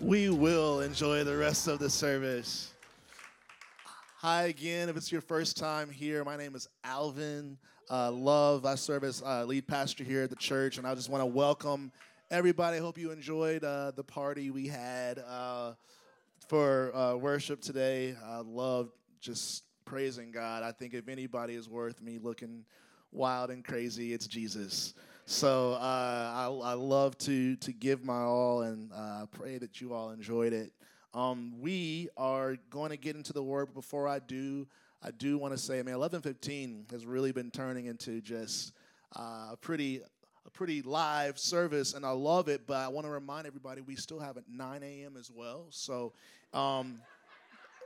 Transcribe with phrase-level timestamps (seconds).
[0.00, 2.72] we will enjoy the rest of the service.
[4.16, 4.88] Hi again.
[4.88, 7.58] If it's your first time here, my name is Alvin
[7.90, 8.64] uh, Love.
[8.64, 11.26] I serve as uh, lead pastor here at the church, and I just want to
[11.26, 11.92] welcome
[12.30, 12.78] everybody.
[12.78, 15.72] I hope you enjoyed uh, the party we had uh,
[16.48, 18.16] for uh, worship today.
[18.24, 18.90] I love
[19.20, 20.62] just praising God.
[20.62, 22.64] I think if anybody is worth me looking
[23.12, 24.94] wild and crazy, it's Jesus.
[25.30, 25.78] So uh,
[26.34, 30.52] I, I, love to to give my all, and uh, pray that you all enjoyed
[30.52, 30.72] it.
[31.14, 33.66] Um, we are going to get into the word.
[33.66, 34.66] But before I do,
[35.00, 38.72] I do want to say, I mean, eleven fifteen has really been turning into just
[39.14, 40.00] uh, a pretty
[40.44, 42.66] a pretty live service, and I love it.
[42.66, 45.16] But I want to remind everybody we still have at nine a.m.
[45.16, 45.66] as well.
[45.70, 46.12] So.
[46.52, 47.00] Um,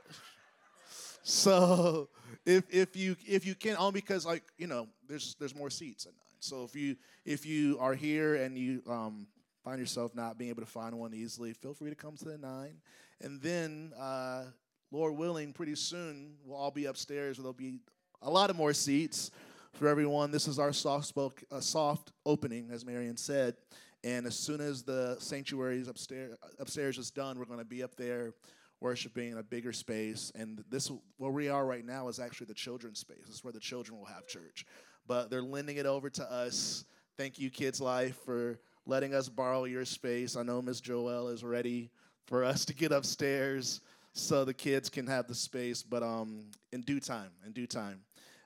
[1.21, 2.09] so
[2.43, 6.07] if if you if you can only because like you know there's there's more seats
[6.45, 6.95] so if you
[7.25, 9.27] if you are here and you um,
[9.63, 12.37] find yourself not being able to find one easily, feel free to come to the
[12.37, 12.77] nine.
[13.21, 14.45] And then, uh,
[14.91, 17.37] Lord willing, pretty soon we'll all be upstairs.
[17.37, 17.79] Where there'll be
[18.21, 19.31] a lot of more seats
[19.73, 20.31] for everyone.
[20.31, 23.55] This is our soft spoke, uh, soft opening, as Marion said.
[24.03, 27.81] And as soon as the sanctuary is upstairs, upstairs is done, we're going to be
[27.81, 28.33] up there
[28.79, 30.31] worshiping in a bigger space.
[30.35, 33.23] And this, where we are right now, is actually the children's space.
[33.25, 34.65] This is where the children will have church
[35.07, 36.85] but they're lending it over to us.
[37.17, 40.35] Thank you, Kids Life, for letting us borrow your space.
[40.35, 41.89] I know Miss Joelle is ready
[42.25, 43.81] for us to get upstairs
[44.13, 48.01] so the kids can have the space, but um, in due time, in due time.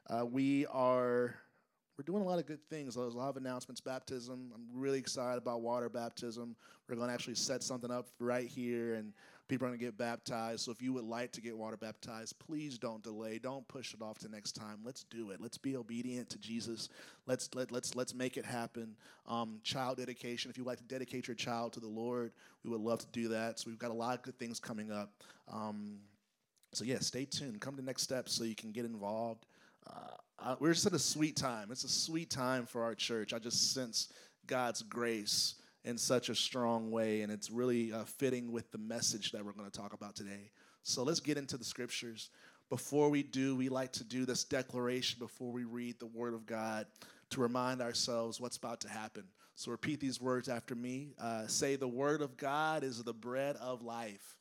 [0.09, 1.35] Uh, we are
[1.97, 2.95] we're doing a lot of good things.
[2.95, 3.81] There's a lot of announcements.
[3.81, 4.51] Baptism.
[4.55, 6.55] I'm really excited about water baptism.
[6.87, 9.13] We're going to actually set something up right here, and
[9.49, 10.61] people are going to get baptized.
[10.61, 13.39] So if you would like to get water baptized, please don't delay.
[13.39, 14.77] Don't push it off to next time.
[14.85, 15.41] Let's do it.
[15.41, 16.87] Let's be obedient to Jesus.
[17.25, 18.95] Let's let, let's let's make it happen.
[19.27, 20.49] Um, child dedication.
[20.49, 22.31] If you'd like to dedicate your child to the Lord,
[22.63, 23.59] we would love to do that.
[23.59, 25.11] So we've got a lot of good things coming up.
[25.51, 25.97] Um,
[26.71, 27.59] so yeah, stay tuned.
[27.59, 29.47] Come to next steps so you can get involved.
[30.41, 31.69] Uh, we're just at a sweet time.
[31.71, 33.33] It's a sweet time for our church.
[33.33, 34.13] I just sense
[34.47, 35.55] God's grace
[35.89, 39.53] in such a strong way, and it's really uh, fitting with the message that we're
[39.53, 40.51] going to talk about today.
[40.83, 42.29] So let's get into the scriptures.
[42.69, 46.45] Before we do, we like to do this declaration before we read the Word of
[46.45, 46.85] God
[47.31, 49.23] to remind ourselves what's about to happen.
[49.55, 51.09] So repeat these words after me.
[51.19, 54.37] Uh, say, The Word of God is the bread of life.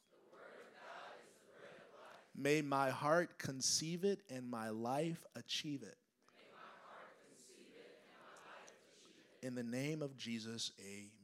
[2.37, 5.97] May my heart conceive it and my life achieve it.
[9.43, 11.18] In the name of Jesus, amen.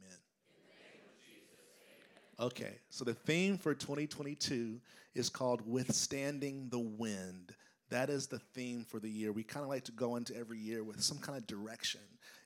[2.40, 4.80] Okay, so the theme for 2022
[5.14, 7.54] is called Withstanding the Wind.
[7.90, 9.30] That is the theme for the year.
[9.30, 12.00] We kind of like to go into every year with some kind of direction.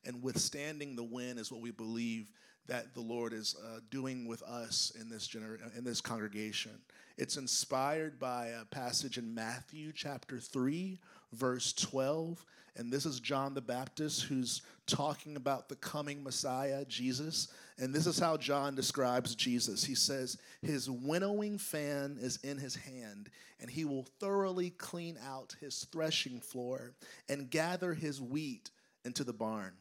[0.04, 2.31] And withstanding the wind is what we believe
[2.68, 6.72] that the Lord is uh, doing with us in this gener- in this congregation.
[7.16, 10.98] It's inspired by a passage in Matthew chapter 3
[11.32, 12.44] verse 12
[12.78, 17.48] and this is John the Baptist who's talking about the coming Messiah, Jesus.
[17.76, 19.82] And this is how John describes Jesus.
[19.82, 23.30] He says, His winnowing fan is in his hand,
[23.60, 26.94] and he will thoroughly clean out his threshing floor
[27.28, 28.70] and gather his wheat
[29.04, 29.72] into the barn.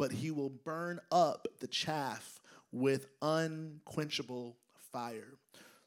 [0.00, 2.40] But he will burn up the chaff
[2.72, 4.56] with unquenchable
[4.90, 5.34] fire.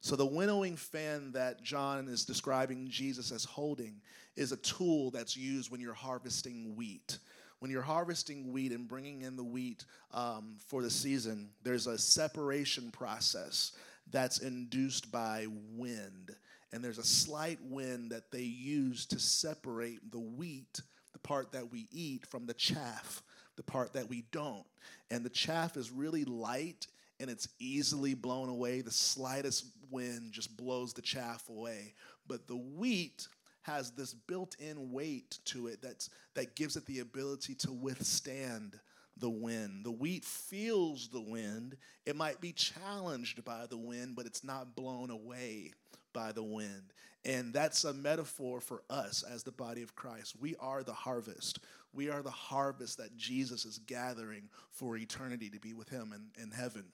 [0.01, 4.01] So, the winnowing fan that John is describing Jesus as holding
[4.35, 7.17] is a tool that's used when you're harvesting wheat.
[7.57, 11.97] When you're harvesting wheat and bringing in the wheat um, for the season, there's a
[11.97, 13.71] separation process
[14.11, 16.35] that's induced by wind.
[16.71, 20.81] And there's a slight wind that they use to separate the wheat,
[21.13, 23.23] the part that we eat, from the chaff,
[23.55, 24.65] the part that we don't.
[25.11, 26.87] And the chaff is really light
[27.19, 28.81] and it's easily blown away.
[28.81, 31.93] The slightest wind just blows the chaff away.
[32.27, 33.27] But the wheat
[33.61, 38.79] has this built-in weight to it that's that gives it the ability to withstand
[39.17, 39.85] the wind.
[39.85, 41.77] The wheat feels the wind.
[42.05, 45.71] It might be challenged by the wind, but it's not blown away
[46.13, 46.93] by the wind.
[47.25, 50.35] And that's a metaphor for us as the body of Christ.
[50.41, 51.59] We are the harvest.
[51.93, 56.43] We are the harvest that Jesus is gathering for eternity to be with him in,
[56.43, 56.85] in heaven.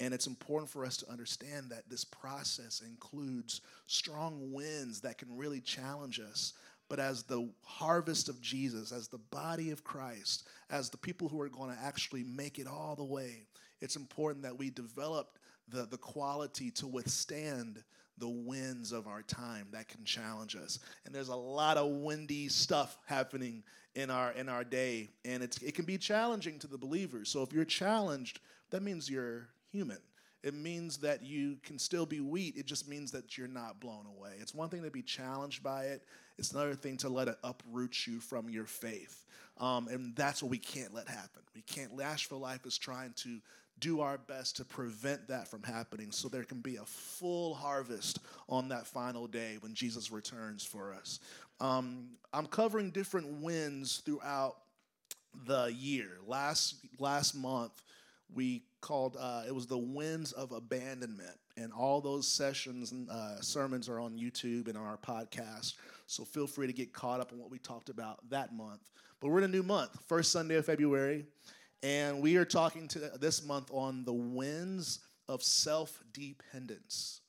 [0.00, 5.34] And it's important for us to understand that this process includes strong winds that can
[5.36, 6.52] really challenge us.
[6.88, 11.40] But as the harvest of Jesus, as the body of Christ, as the people who
[11.40, 13.46] are going to actually make it all the way,
[13.80, 15.38] it's important that we develop
[15.68, 17.82] the, the quality to withstand
[18.18, 20.78] the winds of our time that can challenge us.
[21.04, 23.62] And there's a lot of windy stuff happening
[23.94, 27.28] in our in our day, and it's it can be challenging to the believers.
[27.30, 28.40] So if you're challenged,
[28.70, 29.98] that means you're human.
[30.42, 32.56] It means that you can still be wheat.
[32.56, 34.34] It just means that you're not blown away.
[34.38, 36.02] It's one thing to be challenged by it,
[36.38, 39.24] it's another thing to let it uproot you from your faith.
[39.58, 41.42] Um, and that's what we can't let happen.
[41.54, 42.00] We can't.
[42.00, 43.40] Asheville Life is trying to
[43.78, 48.20] do our best to prevent that from happening so there can be a full harvest
[48.48, 51.20] on that final day when Jesus returns for us.
[51.60, 54.56] Um, I'm covering different wins throughout
[55.46, 56.18] the year.
[56.26, 57.82] Last last month,
[58.34, 63.40] we called uh, it was the winds of abandonment, and all those sessions and uh,
[63.40, 65.74] sermons are on YouTube and on our podcast.
[66.06, 68.80] So feel free to get caught up on what we talked about that month.
[69.20, 71.26] But we're in a new month, first Sunday of February,
[71.82, 77.20] and we are talking to this month on the winds of self dependence.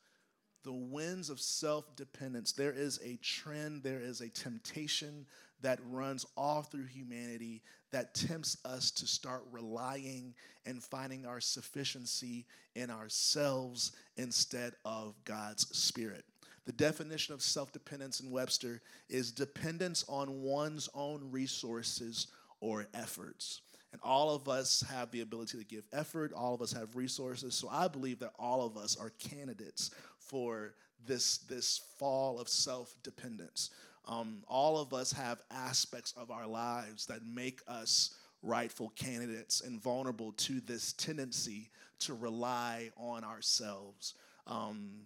[0.63, 2.51] The winds of self dependence.
[2.51, 5.25] There is a trend, there is a temptation
[5.61, 10.33] that runs all through humanity that tempts us to start relying
[10.65, 12.45] and finding our sufficiency
[12.75, 16.25] in ourselves instead of God's Spirit.
[16.65, 22.27] The definition of self dependence in Webster is dependence on one's own resources
[22.59, 23.61] or efforts.
[23.91, 27.55] And all of us have the ability to give effort, all of us have resources.
[27.55, 30.73] So I believe that all of us are candidates for
[31.05, 33.69] this, this fall of self dependence.
[34.05, 39.81] Um, all of us have aspects of our lives that make us rightful candidates and
[39.81, 41.69] vulnerable to this tendency
[41.99, 44.13] to rely on ourselves.
[44.45, 45.01] Um,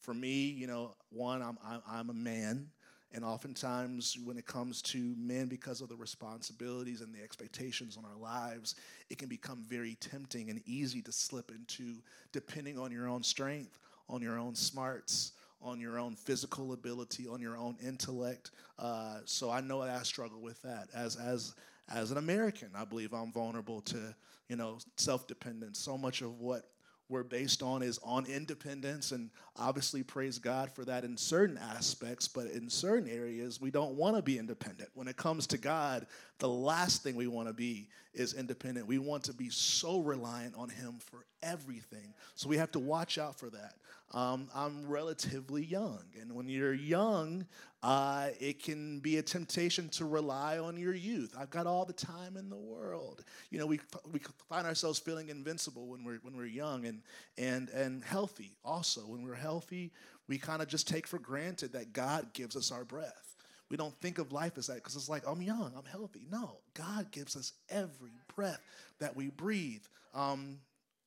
[0.00, 2.68] for me, you know, one, I'm, I'm, I'm a man.
[3.14, 8.04] And oftentimes, when it comes to men, because of the responsibilities and the expectations on
[8.04, 8.74] our lives,
[9.08, 12.02] it can become very tempting and easy to slip into
[12.32, 13.78] depending on your own strength,
[14.08, 15.32] on your own smarts,
[15.62, 18.50] on your own physical ability, on your own intellect.
[18.80, 21.54] Uh, so I know I struggle with that as as
[21.88, 22.70] as an American.
[22.76, 24.14] I believe I'm vulnerable to
[24.48, 25.78] you know self dependence.
[25.78, 26.64] So much of what
[27.08, 32.28] we're based on is on independence, and obviously praise God for that in certain aspects,
[32.28, 34.88] but in certain areas, we don't want to be independent.
[34.94, 36.06] When it comes to God,
[36.38, 38.86] the last thing we want to be is independent.
[38.86, 42.14] We want to be so reliant on Him for everything.
[42.34, 43.74] So we have to watch out for that.
[44.12, 47.46] Um, I'm relatively young, and when you're young,
[47.82, 51.34] uh, it can be a temptation to rely on your youth.
[51.36, 53.24] I've got all the time in the world.
[53.50, 53.80] You know, we,
[54.12, 57.02] we find ourselves feeling invincible when we're when we're young and
[57.38, 58.56] and and healthy.
[58.64, 59.90] Also, when we're healthy,
[60.28, 63.33] we kind of just take for granted that God gives us our breath.
[63.70, 66.26] We don't think of life as that because it's like I'm young, I'm healthy.
[66.30, 68.60] No, God gives us every breath
[69.00, 69.82] that we breathe.
[70.14, 70.58] Um,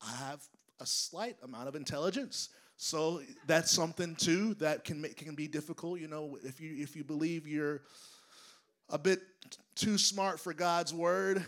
[0.01, 0.41] I have
[0.79, 2.49] a slight amount of intelligence.
[2.77, 5.99] So that's something too that can make, can be difficult.
[5.99, 7.81] You know, if you if you believe you're
[8.89, 9.21] a bit
[9.75, 11.43] too smart for God's word,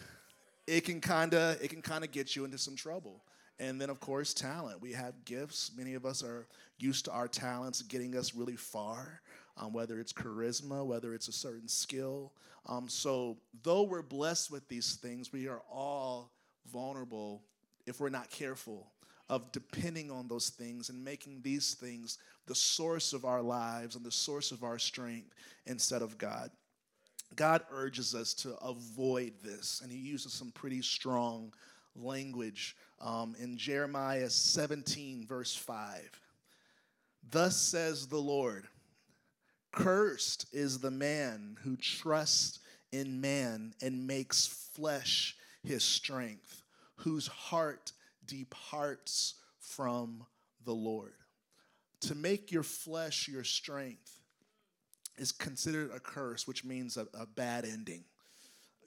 [0.65, 3.23] it can kind of it can kind of get you into some trouble.
[3.59, 4.81] And then of course talent.
[4.81, 5.71] We have gifts.
[5.77, 6.47] Many of us are
[6.79, 9.21] used to our talents getting us really far.
[9.59, 12.31] Um, whether it's charisma, whether it's a certain skill.
[12.65, 16.31] Um, so though we're blessed with these things, we are all
[16.71, 17.43] vulnerable
[17.85, 18.87] if we're not careful
[19.29, 22.17] of depending on those things and making these things
[22.47, 25.35] the source of our lives and the source of our strength
[25.67, 26.49] instead of God.
[27.35, 31.53] God urges us to avoid this, and He uses some pretty strong
[31.95, 36.19] language um, in Jeremiah 17, verse 5.
[37.29, 38.67] Thus says the Lord
[39.71, 42.59] Cursed is the man who trusts
[42.91, 46.63] in man and makes flesh his strength,
[46.95, 47.91] whose heart
[48.25, 50.25] departs from
[50.65, 51.13] the Lord.
[52.01, 54.19] To make your flesh your strength
[55.17, 58.05] is considered a curse, which means a, a bad ending.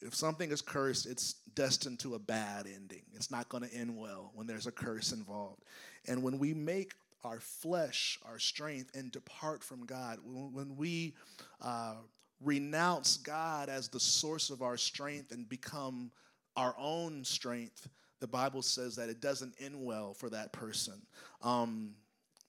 [0.01, 3.03] If something is cursed, it's destined to a bad ending.
[3.15, 5.63] It's not going to end well when there's a curse involved.
[6.09, 11.15] And when we make our flesh our strength and depart from God, when, we
[11.61, 11.95] uh,
[12.41, 16.11] renounce God as the source of our strength and become
[16.57, 17.89] our own strength,
[18.21, 21.01] the Bible says that it doesn't end well for that person.
[21.43, 21.95] Um,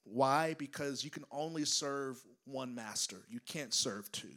[0.04, 0.56] why?
[0.58, 4.28] Because you can only serve one master, you can't serve two.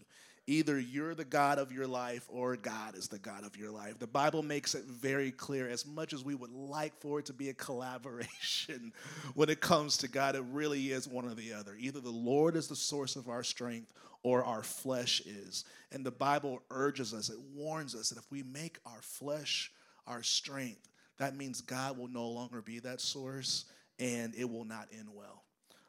[0.49, 3.99] Either you're the God of your life or God is the God of your life.
[3.99, 7.33] The Bible makes it very clear, as much as we would like for it to
[7.33, 8.93] be a collaboration
[9.35, 11.75] when it comes to God, it really is one or the other.
[11.79, 15.65] Either the Lord is the source of our strength or our flesh is.
[15.91, 19.73] And the Bible urges us, it warns us that if we make our flesh
[20.07, 20.88] our strength,
[21.19, 23.65] that means God will no longer be that source
[23.99, 25.43] and it will not end well.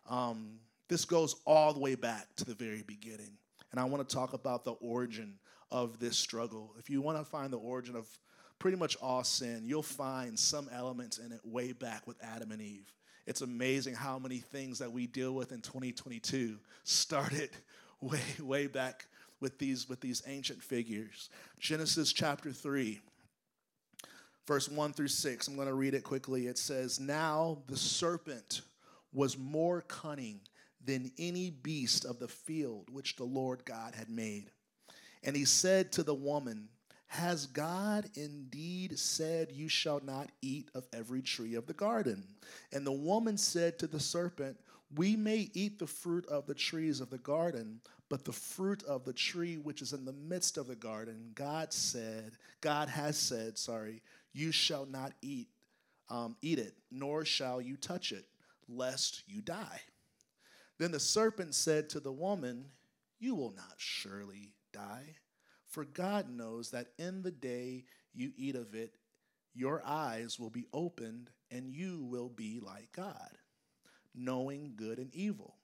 [0.10, 3.38] Um, this goes all the way back to the very beginning.
[3.72, 5.36] And I want to talk about the origin
[5.72, 6.74] of this struggle.
[6.80, 8.08] If you want to find the origin of
[8.60, 12.62] pretty much all sin, you'll find some elements in it way back with Adam and
[12.62, 12.92] Eve.
[13.26, 17.50] It's amazing how many things that we deal with in 2022 started
[18.02, 19.06] way, way back
[19.42, 21.30] with these, with these ancient figures.
[21.60, 23.02] Genesis chapter 3,
[24.48, 25.48] verse 1 through 6.
[25.48, 26.48] I'm going to read it quickly.
[26.48, 28.62] It says, Now the serpent
[29.14, 30.40] was more cunning
[30.88, 34.50] than any beast of the field which the Lord God had made.
[35.24, 36.70] And he said to the woman,
[37.08, 42.24] Has God indeed said, You shall not eat of every tree of the garden?
[42.72, 44.58] And the woman said to the serpent,
[44.96, 49.04] We may eat the fruit of the trees of the garden, but the fruit of
[49.04, 53.58] the tree which is in the midst of the garden, God said, God has said,
[53.58, 54.02] sorry,
[54.32, 55.50] you shall not eat,
[56.10, 58.26] um, eat it, nor shall you touch it,
[58.70, 59.82] lest you die.
[60.78, 62.66] Then the serpent said to the woman,
[63.20, 65.16] You will not surely die,
[65.66, 68.96] for God knows that in the day you eat of it,
[69.54, 73.38] your eyes will be opened, and you will be like God,
[74.14, 75.56] knowing good and evil.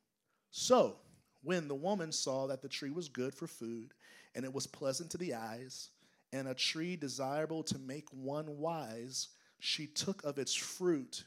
[0.50, 0.98] So,
[1.44, 3.94] when the woman saw that the tree was good for food,
[4.34, 5.90] and it was pleasant to the eyes,
[6.32, 9.28] and a tree desirable to make one wise,
[9.60, 11.24] she took of its fruit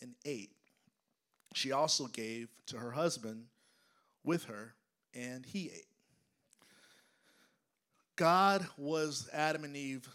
[0.00, 0.56] and ate.
[1.54, 3.46] She also gave to her husband
[4.24, 4.74] with her,
[5.14, 5.86] and he ate.
[8.16, 10.06] God was Adam and Eve,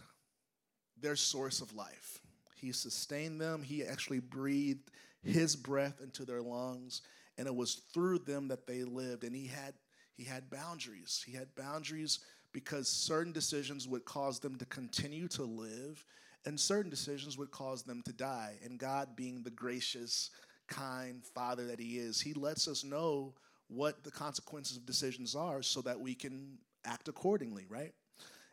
[1.01, 2.19] their source of life.
[2.55, 4.91] He sustained them, He actually breathed
[5.23, 7.01] His breath into their lungs,
[7.37, 9.23] and it was through them that they lived.
[9.23, 9.73] And He had,
[10.13, 11.23] he had boundaries.
[11.25, 12.19] He had boundaries
[12.53, 16.05] because certain decisions would cause them to continue to live,
[16.45, 18.53] and certain decisions would cause them to die.
[18.63, 20.29] And God, being the gracious,
[20.67, 23.33] kind father that he is, he lets us know
[23.67, 27.93] what the consequences of decisions are so that we can act accordingly, right?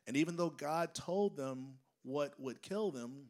[0.06, 3.28] And even though God told them what would kill them,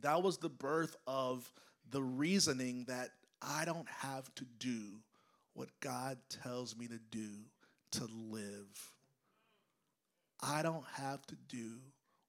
[0.00, 1.50] that was the birth of
[1.90, 3.10] the reasoning that
[3.40, 5.00] I don't have to do
[5.54, 7.28] what God tells me to do
[7.92, 8.90] to live.
[10.42, 11.78] I don't have to do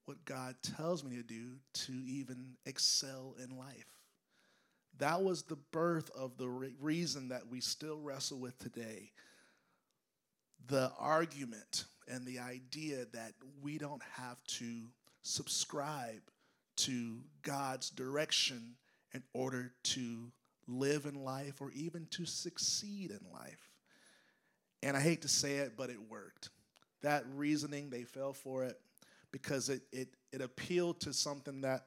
[0.05, 3.99] what God tells me to do to even excel in life.
[4.99, 9.11] That was the birth of the re- reason that we still wrestle with today.
[10.67, 14.83] The argument and the idea that we don't have to
[15.21, 16.21] subscribe
[16.77, 18.75] to God's direction
[19.13, 20.31] in order to
[20.67, 23.69] live in life or even to succeed in life.
[24.83, 26.49] And I hate to say it, but it worked.
[27.01, 28.79] That reasoning, they fell for it
[29.31, 31.85] because it, it, it appealed to something that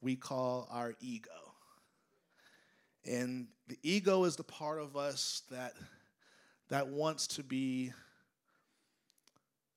[0.00, 1.49] we call our ego.
[3.06, 5.74] And the ego is the part of us that
[6.68, 7.92] that wants to be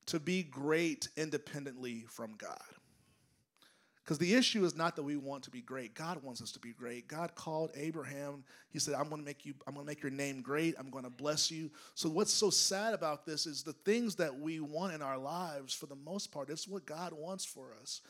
[0.05, 2.59] to be great independently from God.
[4.03, 5.93] Because the issue is not that we want to be great.
[5.93, 7.07] God wants us to be great.
[7.07, 8.43] God called Abraham.
[8.69, 10.75] He said, I'm gonna make you, I'm gonna make your name great.
[10.77, 11.71] I'm gonna bless you.
[11.95, 15.73] So what's so sad about this is the things that we want in our lives,
[15.73, 18.01] for the most part, it's what God wants for us.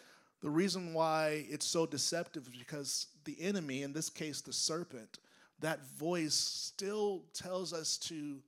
[0.44, 5.20] The reason why it's so deceptive is because the enemy, in this case the serpent,
[5.62, 8.40] that voice still tells us to,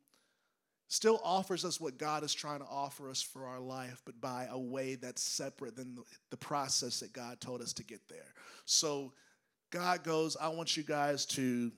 [0.90, 4.46] still offers us what God is trying to offer us for our life, but by
[4.52, 5.96] a way that's separate than
[6.32, 8.34] the, process that God told us to get there.
[8.66, 9.14] So
[9.72, 11.72] God goes, I want you guys to,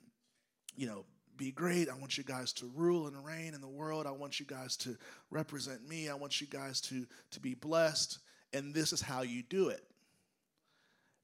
[0.76, 1.04] you know,
[1.36, 1.88] be great.
[1.88, 4.04] I want you guys to rule and reign in the world.
[4.04, 4.96] I want you guys to
[5.30, 6.08] represent me.
[6.08, 8.18] I want you guys to, to be blessed.
[8.52, 9.84] And this is how you do it.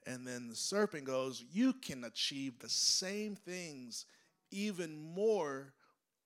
[0.06, 4.06] And then the serpent goes, You can achieve the same things
[4.50, 5.72] even more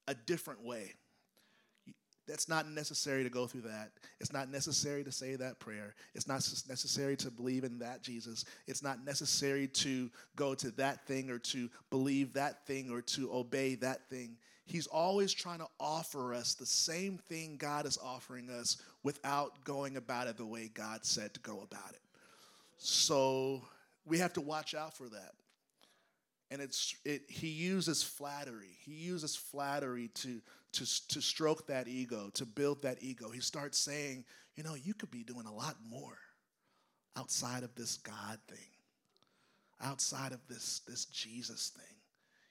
[0.06, 0.94] a different way.
[2.28, 3.92] That's not necessary to go through that.
[4.20, 5.94] It's not necessary to say that prayer.
[6.14, 8.44] It's not necessary to believe in that Jesus.
[8.66, 13.32] It's not necessary to go to that thing or to believe that thing or to
[13.32, 14.36] obey that thing.
[14.66, 19.96] He's always trying to offer us the same thing God is offering us without going
[19.96, 22.00] about it the way God said to go about it.
[22.78, 23.62] So
[24.06, 25.32] we have to watch out for that.
[26.50, 28.78] And it's it, he uses flattery.
[28.80, 30.40] He uses flattery to,
[30.72, 33.30] to, to stroke that ego, to build that ego.
[33.30, 34.24] He starts saying,
[34.56, 36.16] you know, you could be doing a lot more
[37.16, 38.70] outside of this God thing,
[39.82, 41.96] outside of this, this Jesus thing.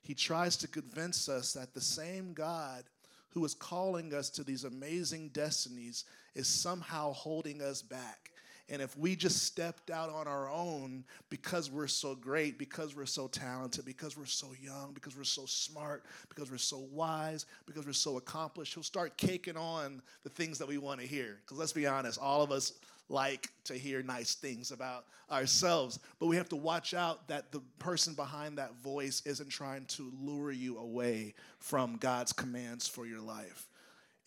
[0.03, 2.83] He tries to convince us that the same God
[3.29, 6.05] who is calling us to these amazing destinies
[6.35, 8.31] is somehow holding us back
[8.69, 13.05] and if we just stepped out on our own because we're so great, because we're
[13.05, 17.85] so talented, because we're so young, because we're so smart, because we're so wise, because
[17.85, 21.37] we're so accomplished, he'll start caking on the things that we want to hear.
[21.45, 22.73] Because let's be honest, all of us
[23.09, 25.99] like to hear nice things about ourselves.
[26.19, 30.11] But we have to watch out that the person behind that voice isn't trying to
[30.21, 33.67] lure you away from God's commands for your life.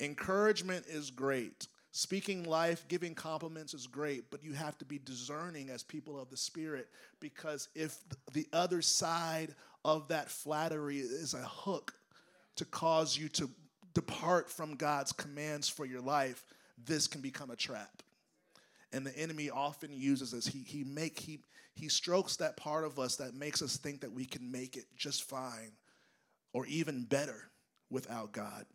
[0.00, 1.68] Encouragement is great.
[1.92, 6.30] Speaking life, giving compliments is great, but you have to be discerning as people of
[6.30, 7.98] the Spirit because if
[8.32, 9.54] the other side
[9.84, 11.92] of that flattery is a hook
[12.56, 13.50] to cause you to
[13.92, 16.44] depart from God's commands for your life,
[16.86, 18.02] this can become a trap.
[18.92, 20.46] And the enemy often uses this.
[20.46, 21.40] He, he make he
[21.74, 24.84] he strokes that part of us that makes us think that we can make it
[24.96, 25.72] just fine
[26.52, 27.50] or even better
[27.90, 28.66] without God.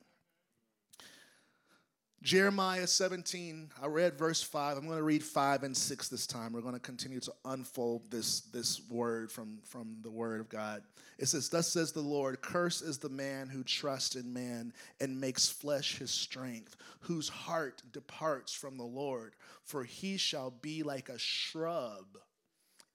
[2.25, 4.77] Jeremiah 17, I read verse 5.
[4.77, 6.53] I'm going to read 5 and 6 this time.
[6.53, 10.82] We're going to continue to unfold this, this word from, from the word of God.
[11.20, 15.22] It says, Thus says the Lord, Curse is the man who trusts in man and
[15.22, 21.10] makes flesh his strength, whose heart departs from the Lord, for he shall be like
[21.10, 22.17] a shrub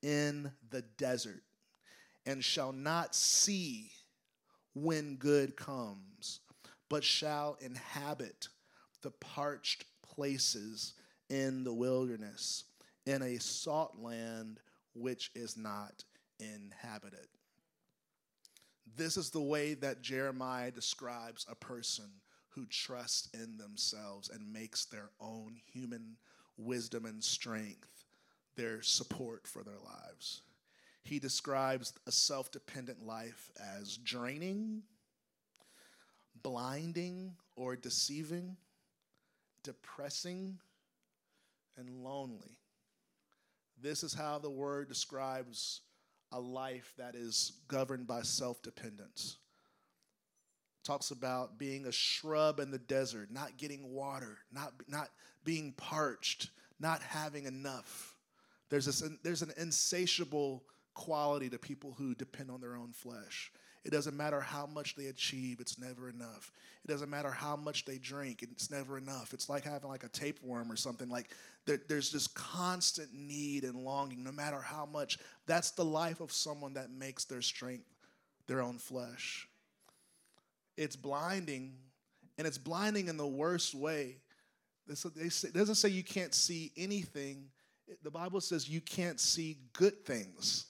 [0.02, 1.44] in the desert,
[2.26, 3.92] and shall not see
[4.74, 6.40] when good comes,
[6.88, 8.48] but shall inhabit
[9.02, 10.94] the parched places
[11.28, 12.64] in the wilderness,
[13.06, 14.60] in a salt land
[14.94, 16.04] which is not
[16.38, 17.26] inhabited.
[18.96, 22.10] This is the way that Jeremiah describes a person
[22.50, 26.16] who trusts in themselves and makes their own human
[26.56, 28.04] wisdom and strength
[28.56, 30.42] their support for their lives.
[31.02, 34.82] He describes a self dependent life as draining,
[36.42, 38.56] blinding, or deceiving
[39.62, 40.58] depressing,
[41.76, 42.58] and lonely.
[43.80, 45.80] This is how the word describes
[46.32, 49.38] a life that is governed by self dependence.
[50.84, 55.10] Talks about being a shrub in the desert, not getting water, not, not
[55.44, 58.14] being parched, not having enough.
[58.70, 60.64] There's, this, there's an insatiable
[60.94, 63.52] quality to people who depend on their own flesh.
[63.84, 66.52] It doesn't matter how much they achieve, it's never enough.
[66.84, 69.32] It doesn't matter how much they drink, it's never enough.
[69.32, 71.08] It's like having like a tapeworm or something.
[71.08, 71.30] Like
[71.64, 75.18] there, there's this constant need and longing, no matter how much.
[75.46, 77.86] That's the life of someone that makes their strength
[78.46, 79.48] their own flesh.
[80.76, 81.74] It's blinding,
[82.36, 84.16] and it's blinding in the worst way.
[84.88, 87.44] It doesn't say you can't see anything.
[88.02, 90.66] The Bible says you can't see good things.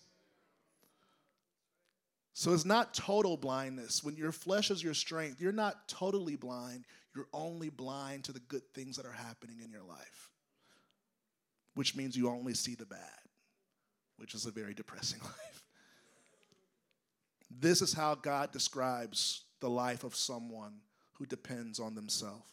[2.33, 4.05] So it's not total blindness.
[4.05, 6.85] When your flesh is your strength, you're not totally blind.
[7.15, 10.31] You're only blind to the good things that are happening in your life,
[11.75, 12.99] which means you only see the bad,
[14.17, 15.65] which is a very depressing life.
[17.51, 20.75] This is how God describes the life of someone
[21.15, 22.45] who depends on themselves.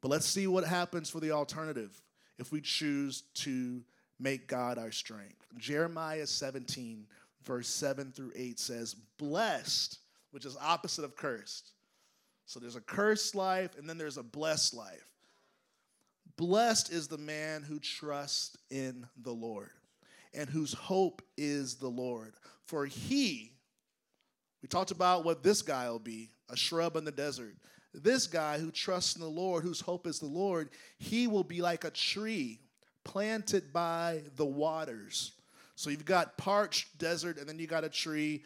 [0.00, 2.00] But let's see what happens for the alternative
[2.38, 3.82] if we choose to
[4.20, 5.46] make God our strength.
[5.56, 7.06] Jeremiah 17
[7.44, 9.98] verse 7 through 8 says, Blessed,
[10.30, 11.72] which is opposite of cursed.
[12.46, 15.06] So there's a cursed life and then there's a blessed life.
[16.36, 19.70] Blessed is the man who trusts in the Lord
[20.32, 22.34] and whose hope is the Lord.
[22.66, 23.52] For he,
[24.62, 27.56] we talked about what this guy will be a shrub in the desert.
[27.92, 31.60] This guy who trusts in the Lord, whose hope is the Lord, he will be
[31.60, 32.60] like a tree
[33.04, 35.32] planted by the waters
[35.78, 38.42] so you've got parched desert, and then you got a tree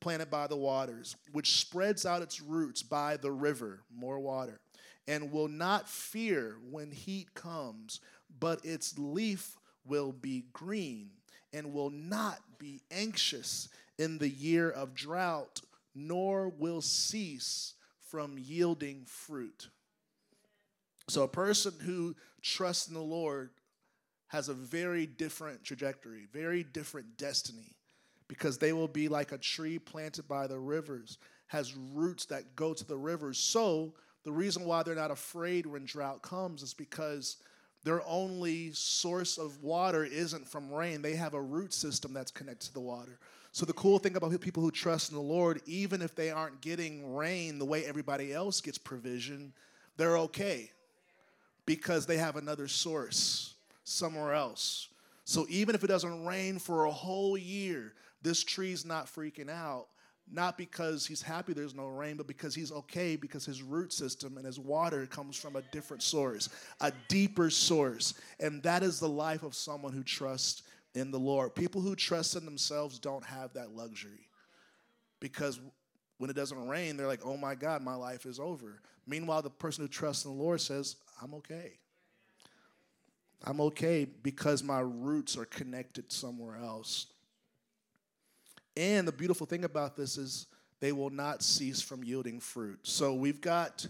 [0.00, 4.60] planted by the waters, which spreads out its roots by the river, more water,
[5.06, 8.00] and will not fear when heat comes,
[8.38, 11.08] but its leaf will be green
[11.54, 15.62] and will not be anxious in the year of drought,
[15.94, 17.72] nor will cease
[18.10, 19.70] from yielding fruit.
[21.08, 23.52] So, a person who trusts in the Lord
[24.28, 27.74] has a very different trajectory, very different destiny,
[28.28, 32.74] because they will be like a tree planted by the rivers, has roots that go
[32.74, 33.38] to the rivers.
[33.38, 37.38] So, the reason why they're not afraid when drought comes is because
[37.84, 41.00] their only source of water isn't from rain.
[41.00, 43.18] They have a root system that's connected to the water.
[43.52, 46.60] So, the cool thing about people who trust in the Lord, even if they aren't
[46.60, 49.54] getting rain the way everybody else gets provision,
[49.96, 50.70] they're okay
[51.64, 53.54] because they have another source
[53.88, 54.88] somewhere else.
[55.24, 59.86] So even if it doesn't rain for a whole year, this tree's not freaking out.
[60.30, 64.36] Not because he's happy there's no rain, but because he's okay because his root system
[64.36, 68.12] and his water comes from a different source, a deeper source.
[68.38, 71.54] And that is the life of someone who trusts in the Lord.
[71.54, 74.28] People who trust in themselves don't have that luxury
[75.18, 75.60] because
[76.18, 78.82] when it doesn't rain, they're like, oh my God, my life is over.
[79.06, 81.78] Meanwhile, the person who trusts in the Lord says, I'm okay.
[83.44, 87.06] I'm okay because my roots are connected somewhere else.
[88.76, 90.46] And the beautiful thing about this is
[90.80, 92.80] they will not cease from yielding fruit.
[92.82, 93.86] So we've got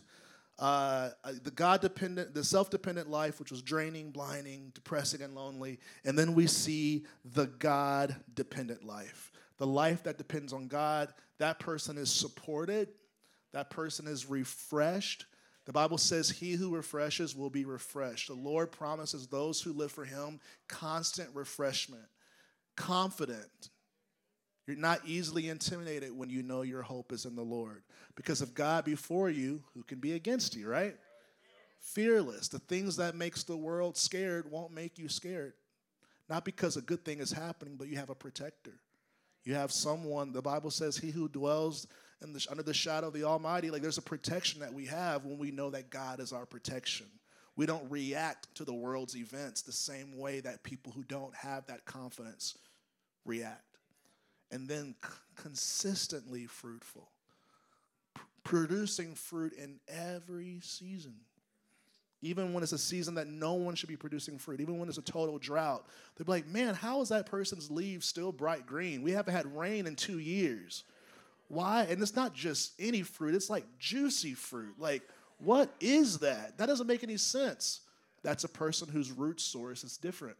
[0.59, 5.35] uh, uh the God dependent, the self dependent life, which was draining, blinding, depressing, and
[5.35, 5.79] lonely.
[6.05, 9.31] And then we see the God dependent life.
[9.59, 12.89] The life that depends on God, that person is supported,
[13.53, 15.27] that person is refreshed.
[15.69, 18.29] The Bible says, He who refreshes will be refreshed.
[18.29, 22.07] The Lord promises those who live for Him constant refreshment,
[22.75, 23.69] confident.
[24.67, 27.83] You're not easily intimidated when you know your hope is in the Lord.
[28.15, 30.97] Because if God before you, who can be against you, right?
[31.81, 32.49] Fearless.
[32.49, 35.53] The things that makes the world scared won't make you scared.
[36.31, 38.81] Not because a good thing is happening, but you have a protector.
[39.45, 41.87] You have someone, the Bible says, he who dwells
[42.21, 45.39] the, under the shadow of the Almighty, like there's a protection that we have when
[45.39, 47.07] we know that God is our protection.
[47.57, 51.67] We don't react to the world's events the same way that people who don't have
[51.67, 52.57] that confidence
[53.25, 53.79] react.
[54.51, 57.09] And then c- consistently fruitful,
[58.45, 61.17] producing fruit in every season.
[62.23, 64.99] Even when it's a season that no one should be producing fruit, even when it's
[64.99, 69.03] a total drought, they'll be like, man, how is that person's leaves still bright green?
[69.03, 70.85] We haven't had rain in two years.
[71.49, 71.87] Why?
[71.89, 74.75] And it's not just any fruit, it's like juicy fruit.
[74.79, 75.03] Like,
[75.39, 76.59] what is that?
[76.59, 77.81] That doesn't make any sense.
[78.23, 80.37] That's a person whose root source is different.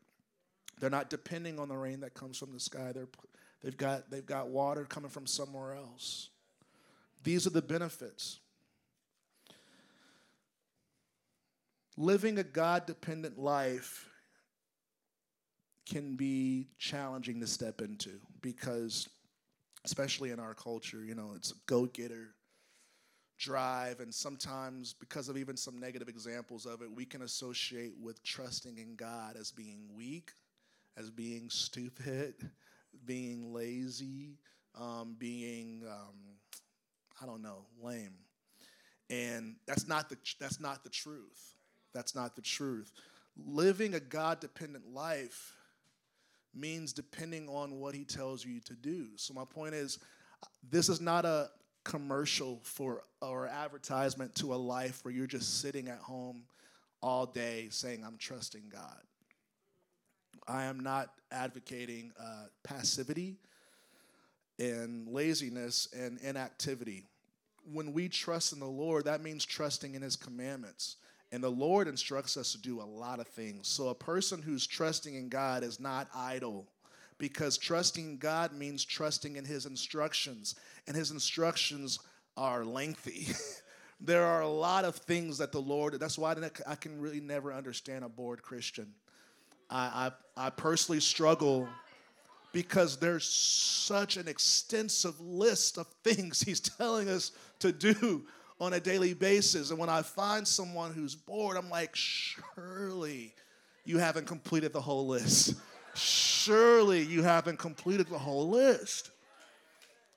[0.81, 2.93] They're not depending on the rain that comes from the sky.
[2.93, 3.09] They're,
[3.63, 6.31] they've, got, they've got water coming from somewhere else.
[7.25, 8.39] These are the benefits.
[11.99, 14.09] living a God dependent life
[15.85, 19.09] can be challenging to step into because,
[19.89, 22.35] especially in our culture, you know, it's a go getter
[23.39, 24.01] drive.
[24.01, 28.77] And sometimes, because of even some negative examples of it, we can associate with trusting
[28.77, 30.33] in God as being weak,
[30.99, 32.35] as being stupid,
[33.07, 34.37] being lazy,
[34.79, 36.37] um, being, um,
[37.23, 38.13] I don't know, lame.
[39.09, 41.55] And that's not the, that's not the truth.
[41.95, 42.93] That's not the truth.
[43.39, 45.55] Living a God dependent life
[46.59, 49.09] means depending on what He tells you to do.
[49.17, 49.99] So, my point is,
[50.71, 51.51] this is not a
[51.85, 56.45] commercial for or advertisement to a life where you're just sitting at home
[57.03, 58.99] all day saying, I'm trusting God.
[60.47, 63.37] I am not advocating uh, passivity
[64.59, 67.05] and laziness and inactivity.
[67.73, 70.97] When we trust in the Lord, that means trusting in His commandments.
[71.31, 73.69] And the Lord instructs us to do a lot of things.
[73.69, 76.67] So a person who's trusting in God is not idle
[77.19, 80.55] because trusting God means trusting in his instructions,
[80.87, 81.99] and his instructions
[82.37, 83.27] are lengthy.
[84.01, 86.35] there are a lot of things that the Lord, that's why
[86.67, 88.95] I can really never understand a bored Christian.
[89.69, 91.69] I, I, I personally struggle
[92.53, 98.25] because there's such an extensive list of things he's telling us to do
[98.61, 99.71] on a daily basis.
[99.71, 103.35] And when I find someone who's bored, I'm like, surely
[103.85, 105.55] you haven't completed the whole list.
[105.95, 109.11] Surely you haven't completed the whole list.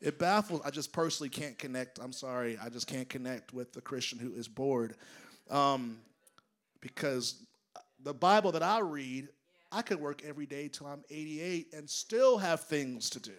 [0.01, 0.61] It baffles.
[0.65, 1.99] I just personally can't connect.
[1.99, 2.57] I'm sorry.
[2.61, 4.95] I just can't connect with the Christian who is bored.
[5.49, 5.99] Um,
[6.81, 7.45] because
[8.03, 9.29] the Bible that I read,
[9.71, 13.31] I could work every day till I'm 88 and still have things to do.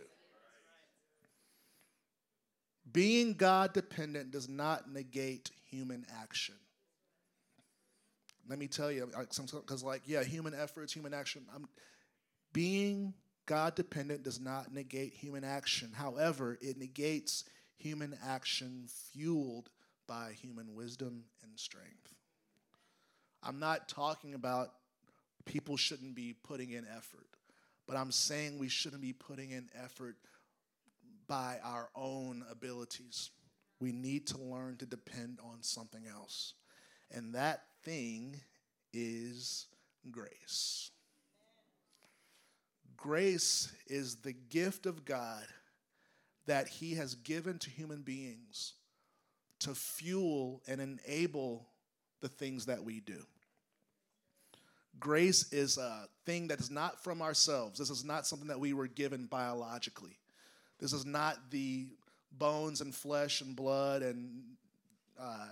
[2.92, 6.55] Being God dependent does not negate human action.
[8.48, 11.46] Let me tell you, because like, yeah, human efforts, human action.
[11.55, 11.68] I'm,
[12.52, 13.14] being
[13.46, 15.90] God dependent does not negate human action.
[15.94, 17.44] However, it negates
[17.76, 19.70] human action fueled
[20.07, 22.14] by human wisdom and strength.
[23.42, 24.72] I'm not talking about
[25.44, 27.26] people shouldn't be putting in effort,
[27.87, 30.16] but I'm saying we shouldn't be putting in effort
[31.27, 33.31] by our own abilities.
[33.81, 36.55] We need to learn to depend on something else.
[37.11, 38.41] And that thing
[38.93, 39.67] is
[40.11, 40.91] grace.
[42.97, 45.45] Grace is the gift of God
[46.47, 48.75] that He has given to human beings
[49.61, 51.69] to fuel and enable
[52.21, 53.25] the things that we do.
[54.99, 57.79] Grace is a thing that is not from ourselves.
[57.79, 60.19] This is not something that we were given biologically.
[60.83, 61.87] This is not the
[62.38, 64.42] bones and flesh and blood and
[65.18, 65.47] uh,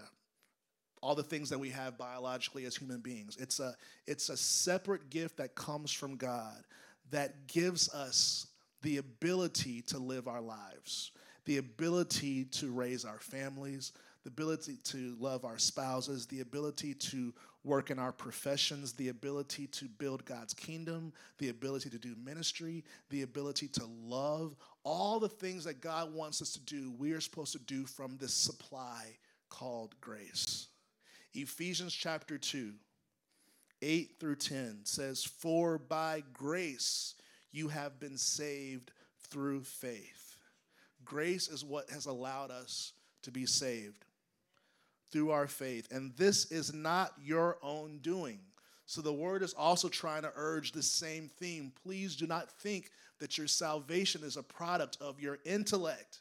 [1.01, 3.37] all the things that we have biologically as human beings.
[3.38, 3.77] It's a,
[4.09, 6.64] it's a separate gift that comes from God
[7.12, 8.49] that gives us
[8.83, 11.12] the ability to live our lives,
[11.45, 13.93] the ability to raise our families,
[14.25, 17.33] the ability to love our spouses, the ability to
[17.64, 22.85] work in our professions, the ability to build God's kingdom, the ability to do ministry,
[23.11, 27.21] the ability to love, all the things that God wants us to do, we are
[27.21, 29.16] supposed to do from this supply
[29.49, 30.69] called grace.
[31.35, 32.73] Ephesians chapter 2,
[33.83, 37.14] 8 through 10 says, For by grace
[37.53, 38.93] you have been saved
[39.31, 40.37] through faith.
[41.05, 44.05] Grace is what has allowed us to be saved
[45.11, 45.88] through our faith.
[45.90, 48.40] And this is not your own doing.
[48.87, 51.73] So the word is also trying to urge the same theme.
[51.85, 52.90] Please do not think
[53.21, 56.21] that your salvation is a product of your intellect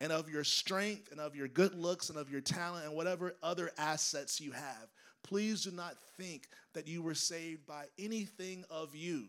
[0.00, 3.34] and of your strength and of your good looks and of your talent and whatever
[3.42, 4.88] other assets you have.
[5.22, 9.26] Please do not think that you were saved by anything of you.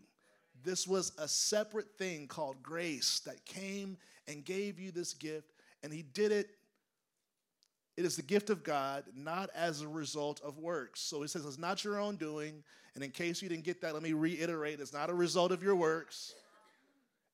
[0.64, 5.52] This was a separate thing called grace that came and gave you this gift,
[5.82, 6.50] and He did it
[7.98, 11.00] it is the gift of God, not as a result of works.
[11.00, 12.62] So it says it's not your own doing.
[12.94, 15.64] And in case you didn't get that, let me reiterate it's not a result of
[15.64, 16.32] your works.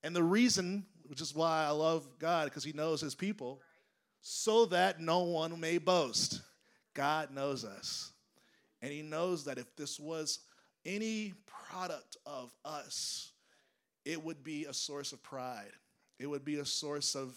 [0.05, 3.63] And the reason, which is why I love God, because He knows His people,
[4.21, 6.43] so that no one may boast.
[6.93, 8.13] God knows us.
[8.83, 10.41] And He knows that if this was
[10.85, 13.33] any product of us,
[14.05, 15.73] it would be a source of pride.
[16.19, 17.35] It would be a source of,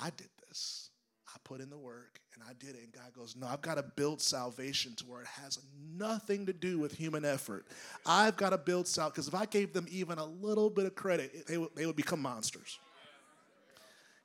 [0.00, 0.88] I did this.
[1.34, 2.82] I put in the work and I did it.
[2.82, 5.58] And God goes, No, I've got to build salvation to where it has
[5.96, 7.66] nothing to do with human effort.
[8.04, 10.94] I've got to build salvation because if I gave them even a little bit of
[10.94, 12.78] credit, they would, they would become monsters.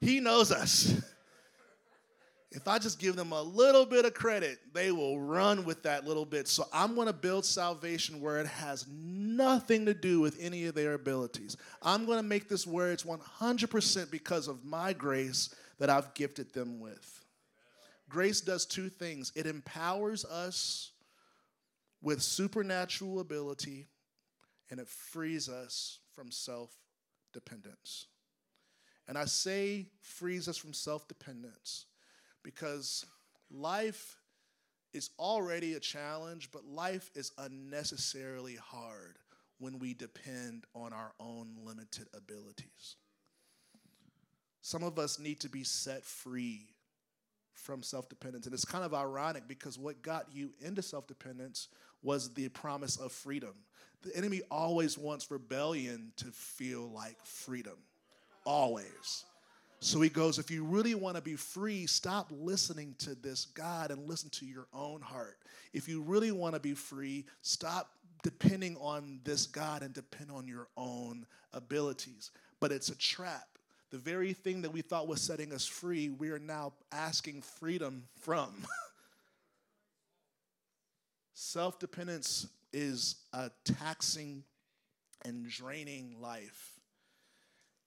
[0.01, 1.01] He knows us.
[2.51, 6.07] If I just give them a little bit of credit, they will run with that
[6.07, 6.47] little bit.
[6.47, 10.73] So I'm going to build salvation where it has nothing to do with any of
[10.73, 11.57] their abilities.
[11.81, 16.53] I'm going to make this where it's 100% because of my grace that I've gifted
[16.53, 17.25] them with.
[18.09, 20.91] Grace does two things it empowers us
[22.01, 23.87] with supernatural ability,
[24.69, 26.71] and it frees us from self
[27.33, 28.07] dependence.
[29.07, 31.85] And I say frees us from self dependence
[32.43, 33.05] because
[33.51, 34.17] life
[34.93, 39.17] is already a challenge, but life is unnecessarily hard
[39.59, 42.95] when we depend on our own limited abilities.
[44.67, 46.65] Some of us need to be set free
[47.53, 48.47] from self dependence.
[48.47, 51.69] And it's kind of ironic because what got you into self dependence
[52.03, 53.53] was the promise of freedom.
[54.01, 57.77] The enemy always wants rebellion to feel like freedom,
[58.43, 59.23] always.
[59.79, 63.89] So he goes, if you really want to be free, stop listening to this God
[63.89, 65.37] and listen to your own heart.
[65.71, 70.45] If you really want to be free, stop depending on this God and depend on
[70.45, 72.31] your own abilities.
[72.59, 73.56] But it's a trap
[73.89, 78.03] the very thing that we thought was setting us free, we are now asking freedom
[78.19, 78.51] from.
[81.33, 84.43] Self dependence is a taxing
[85.23, 86.73] and draining life.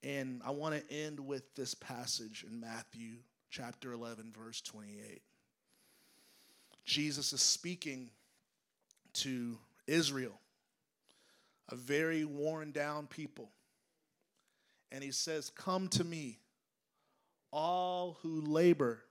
[0.02, 3.16] And I want to end with this passage in Matthew
[3.50, 5.20] chapter 11, verse 28.
[6.84, 8.08] Jesus is speaking
[9.12, 10.40] to Israel,
[11.68, 13.50] a very worn down people
[14.92, 16.38] and he says, Come to me,
[17.52, 19.02] all who labor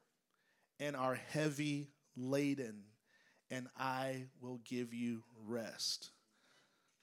[0.79, 2.83] and are heavy laden,
[3.51, 6.11] and I will give you rest.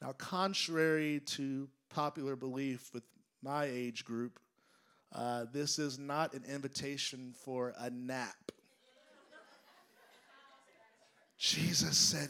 [0.00, 3.04] Now, contrary to popular belief with
[3.42, 4.38] my age group,
[5.12, 8.52] uh, this is not an invitation for a nap.
[11.38, 12.28] Jesus said,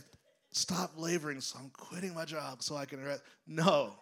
[0.53, 3.23] Stop laboring, so I'm quitting my job so I can rest.
[3.47, 3.93] No,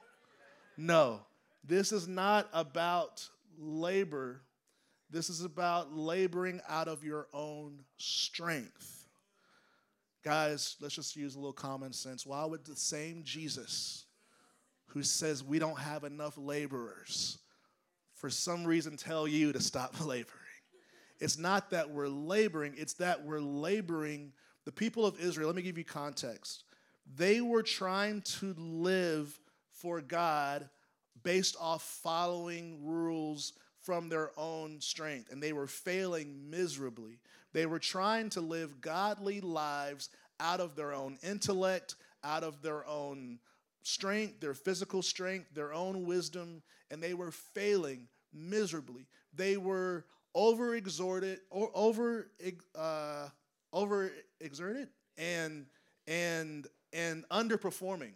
[0.76, 1.20] no.
[1.66, 3.26] This is not about
[3.58, 4.42] labor.
[5.10, 9.08] This is about laboring out of your own strength.
[10.22, 12.26] Guys, let's just use a little common sense.
[12.26, 14.06] Why would the same Jesus
[14.88, 17.38] who says we don't have enough laborers
[18.14, 20.40] for some reason tell you to stop laboring?
[21.20, 24.32] It's not that we're laboring, it's that we're laboring.
[24.64, 26.64] The people of Israel, let me give you context.
[27.16, 29.38] They were trying to live
[29.72, 30.68] for God
[31.24, 37.18] based off following rules from their own strength, and they were failing miserably.
[37.52, 40.08] They were trying to live godly lives
[40.40, 43.38] out of their own intellect, out of their own
[43.82, 49.06] strength, their physical strength, their own wisdom, and they were failing miserably.
[49.34, 52.30] They were over exhorted or over
[52.76, 53.28] uh,
[55.16, 55.66] and
[56.06, 58.12] and and underperforming.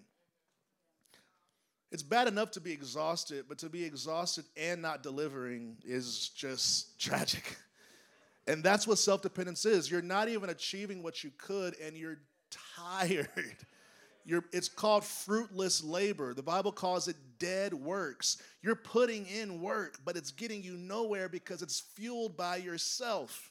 [1.91, 7.01] It's bad enough to be exhausted, but to be exhausted and not delivering is just
[7.01, 7.57] tragic.
[8.47, 9.91] And that's what self dependence is.
[9.91, 12.19] You're not even achieving what you could, and you're
[12.77, 13.29] tired.
[14.25, 16.35] You're, it's called fruitless labor.
[16.35, 18.43] The Bible calls it dead works.
[18.61, 23.51] You're putting in work, but it's getting you nowhere because it's fueled by yourself.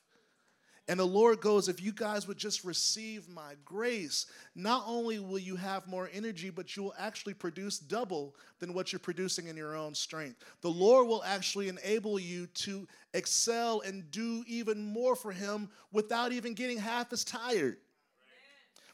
[0.89, 5.37] And the Lord goes, if you guys would just receive my grace, not only will
[5.37, 9.57] you have more energy, but you will actually produce double than what you're producing in
[9.57, 10.43] your own strength.
[10.61, 16.31] The Lord will actually enable you to excel and do even more for Him without
[16.31, 17.77] even getting half as tired.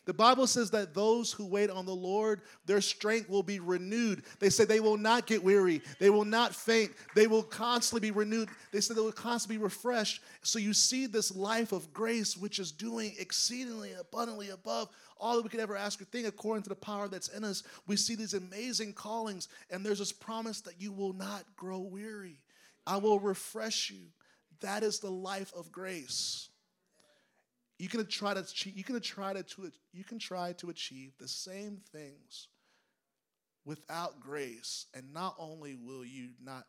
[0.06, 4.24] The Bible says that those who wait on the Lord, their strength will be renewed.
[4.40, 8.12] They say they will not get weary, they will not faint, they will constantly be
[8.12, 8.50] renewed.
[8.72, 10.22] They said they will constantly be refreshed.
[10.42, 15.44] So you see this life of grace, which is doing exceedingly abundantly above all that
[15.44, 17.64] we could ever ask or think according to the power that's in us.
[17.88, 22.42] We see these amazing callings, and there's this promise that you will not grow weary.
[22.86, 24.08] I will refresh you.
[24.60, 26.50] That is the life of grace.
[27.80, 31.82] You can try to you can try to you can try to achieve the same
[31.92, 32.48] things
[33.66, 36.66] without grace, and not only will you not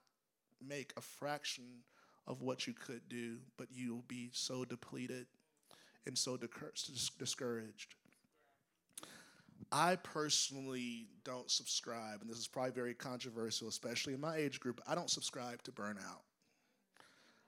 [0.66, 1.64] make a fraction
[2.26, 5.26] of what you could do, but you'll be so depleted
[6.06, 6.38] and so
[7.18, 7.94] discouraged.
[9.72, 14.80] I personally don't subscribe, and this is probably very controversial, especially in my age group.
[14.86, 16.22] I don't subscribe to burnout.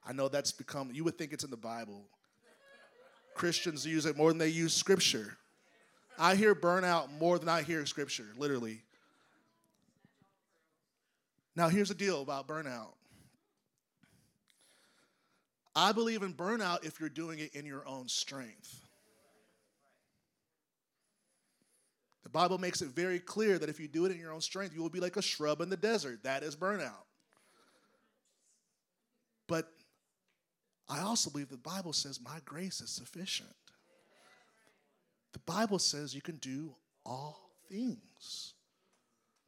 [0.04, 2.08] I know that's become, you would think it's in the Bible.
[3.36, 5.36] Christians use it more than they use scripture.
[6.18, 8.80] I hear burnout more than I hear scripture, literally.
[11.54, 12.94] Now, here's the deal about burnout
[15.74, 18.82] I believe in burnout if you're doing it in your own strength.
[22.22, 24.74] The Bible makes it very clear that if you do it in your own strength,
[24.74, 26.22] you will be like a shrub in the desert.
[26.22, 27.04] That is burnout.
[29.46, 29.70] But
[30.88, 33.50] I also believe the Bible says, My grace is sufficient.
[35.32, 38.54] The Bible says you can do all things.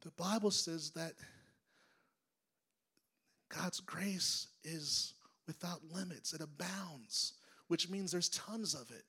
[0.01, 1.13] The Bible says that
[3.49, 5.13] God's grace is
[5.47, 7.33] without limits, it abounds,
[7.67, 9.03] which means there's tons of it.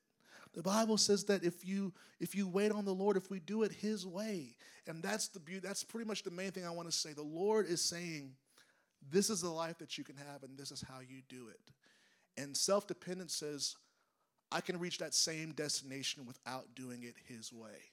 [0.53, 3.63] The Bible says that if you if you wait on the Lord, if we do
[3.63, 4.55] it His way,
[4.87, 5.65] and that's the beauty.
[5.65, 7.13] That's pretty much the main thing I want to say.
[7.13, 8.35] The Lord is saying,
[9.09, 11.59] "This is the life that you can have, and this is how you do it."
[12.37, 13.75] And self dependence says,
[14.51, 17.91] I can reach that same destination without doing it His way.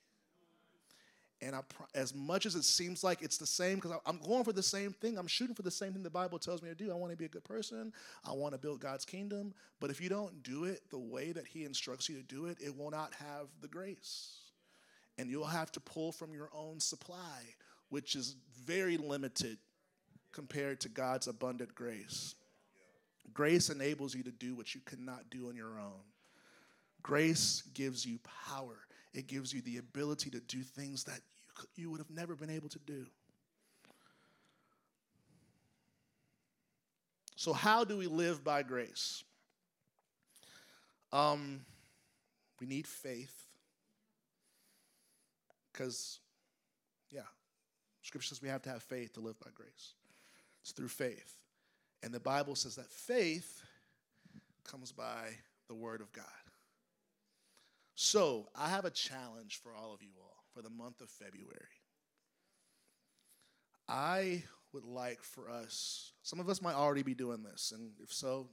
[1.41, 1.61] And I,
[1.95, 4.93] as much as it seems like it's the same, because I'm going for the same
[4.93, 6.91] thing, I'm shooting for the same thing the Bible tells me to do.
[6.91, 7.93] I want to be a good person.
[8.25, 9.55] I want to build God's kingdom.
[9.79, 12.59] But if you don't do it the way that He instructs you to do it,
[12.61, 14.39] it will not have the grace.
[15.17, 17.43] And you'll have to pull from your own supply,
[17.89, 19.59] which is very limited
[20.33, 22.35] compared to God's abundant grace.
[23.35, 26.03] Grace enables you to do what you cannot do on your own.
[27.03, 28.79] Grace gives you power.
[29.15, 32.51] It gives you the ability to do things that you, you would have never been
[32.51, 33.07] able to do.
[37.37, 39.23] So, how do we live by grace?
[41.13, 41.61] Um,
[42.61, 43.47] we need faith.
[45.73, 46.19] Because,
[47.11, 47.23] yeah,
[48.03, 49.95] Scripture says we have to have faith to live by grace.
[50.63, 51.37] It's through faith.
[52.03, 53.63] And the Bible says that faith
[54.65, 55.31] comes by
[55.69, 56.25] the Word of God.
[57.95, 61.53] So I have a challenge for all of you all for the month of February.
[63.89, 68.13] I would like for us, some of us might already be doing this, and if
[68.13, 68.49] so,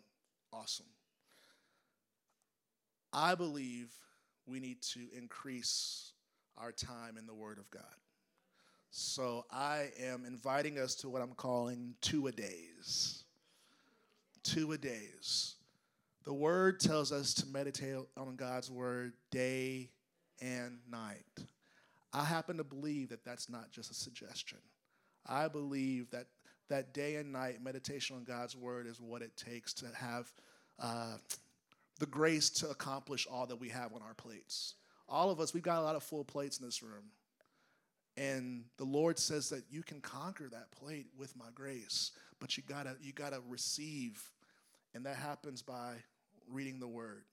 [0.54, 0.86] awesome.
[3.12, 3.92] I believe
[4.46, 6.14] we need to increase
[6.58, 7.84] our time in the Word of God.
[8.92, 13.25] So I am inviting us to what I'm calling two a days
[14.46, 15.56] two a days.
[16.24, 19.90] The word tells us to meditate on God's word day
[20.42, 21.26] and night.
[22.14, 24.60] I happen to believe that that's not just a suggestion.
[25.26, 26.28] I believe that
[26.70, 30.32] that day and night meditation on God's word is what it takes to have
[30.80, 31.18] uh,
[32.00, 34.76] the grace to accomplish all that we have on our plates.
[35.08, 37.12] All of us, we've got a lot of full plates in this room.
[38.18, 42.64] And the Lord says that you can conquer that plate with my grace, but you
[42.68, 44.32] gotta you gotta receive
[44.96, 45.94] and that happens by
[46.50, 47.24] reading the word.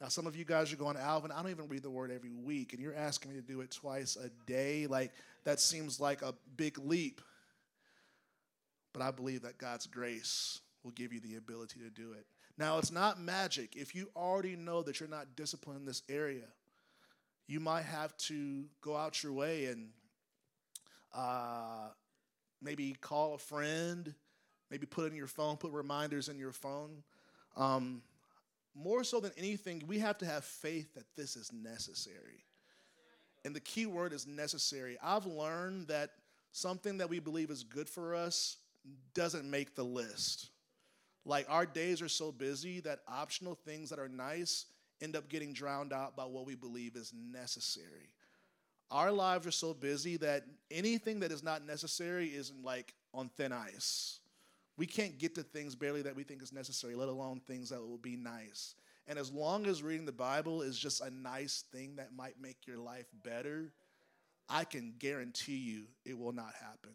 [0.00, 2.30] Now, some of you guys are going, Alvin, I don't even read the word every
[2.30, 4.86] week, and you're asking me to do it twice a day.
[4.86, 5.12] Like,
[5.44, 7.20] that seems like a big leap.
[8.92, 12.26] But I believe that God's grace will give you the ability to do it.
[12.58, 13.74] Now, it's not magic.
[13.74, 16.46] If you already know that you're not disciplined in this area,
[17.46, 19.88] you might have to go out your way and
[21.14, 21.88] uh,
[22.62, 24.14] maybe call a friend
[24.70, 27.02] Maybe put it in your phone, put reminders in your phone.
[27.56, 28.02] Um,
[28.74, 32.44] more so than anything, we have to have faith that this is necessary.
[33.44, 34.98] And the key word is necessary.
[35.02, 36.10] I've learned that
[36.52, 38.58] something that we believe is good for us
[39.14, 40.50] doesn't make the list.
[41.24, 44.66] Like our days are so busy that optional things that are nice
[45.00, 48.10] end up getting drowned out by what we believe is necessary.
[48.90, 53.52] Our lives are so busy that anything that is not necessary is like on thin
[53.52, 54.20] ice.
[54.78, 57.80] We can't get to things barely that we think is necessary, let alone things that
[57.80, 58.76] will be nice.
[59.08, 62.66] And as long as reading the Bible is just a nice thing that might make
[62.66, 63.72] your life better,
[64.48, 66.92] I can guarantee you it will not happen.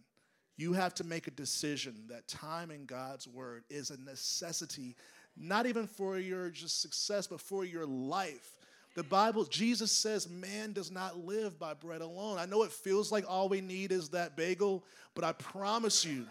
[0.56, 4.96] You have to make a decision that time in God's word is a necessity,
[5.36, 8.60] not even for your just success, but for your life.
[8.96, 12.38] The Bible, Jesus says, man does not live by bread alone.
[12.38, 16.28] I know it feels like all we need is that bagel, but I promise you,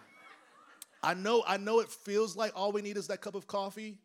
[1.03, 3.99] I know, I know it feels like all we need is that cup of coffee.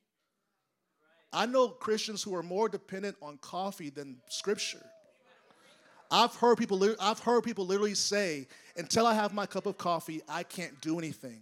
[1.31, 4.83] I know Christians who are more dependent on coffee than scripture.
[6.09, 10.21] I've heard people I've heard people literally say, until I have my cup of coffee,
[10.27, 11.41] I can't do anything.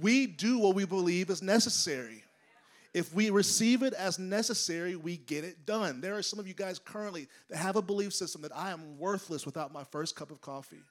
[0.00, 2.22] We do what we believe is necessary.
[2.92, 6.00] If we receive it as necessary, we get it done.
[6.00, 8.98] There are some of you guys currently that have a belief system that I am
[8.98, 10.82] worthless without my first cup of coffee.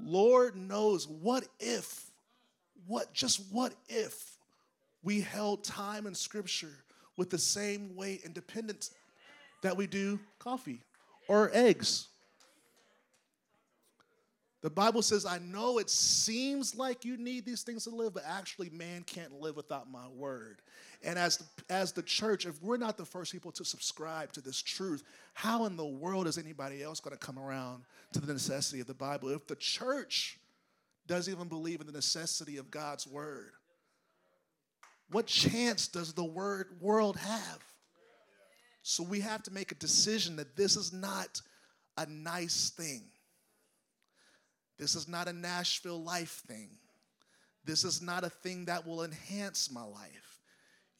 [0.00, 2.10] Lord knows what if,
[2.86, 4.38] what, just what if
[5.02, 6.84] we held time in Scripture
[7.16, 8.90] with the same weight and dependence
[9.62, 10.80] that we do coffee
[11.28, 12.08] or eggs.
[14.64, 18.22] The Bible says, I know it seems like you need these things to live, but
[18.26, 20.62] actually, man can't live without my word.
[21.02, 24.40] And as the, as the church, if we're not the first people to subscribe to
[24.40, 25.02] this truth,
[25.34, 27.82] how in the world is anybody else going to come around
[28.14, 29.28] to the necessity of the Bible?
[29.28, 30.38] If the church
[31.06, 33.52] doesn't even believe in the necessity of God's word,
[35.10, 37.58] what chance does the word world have?
[38.82, 41.42] So we have to make a decision that this is not
[41.98, 43.02] a nice thing.
[44.78, 46.70] This is not a Nashville life thing.
[47.64, 50.40] This is not a thing that will enhance my life.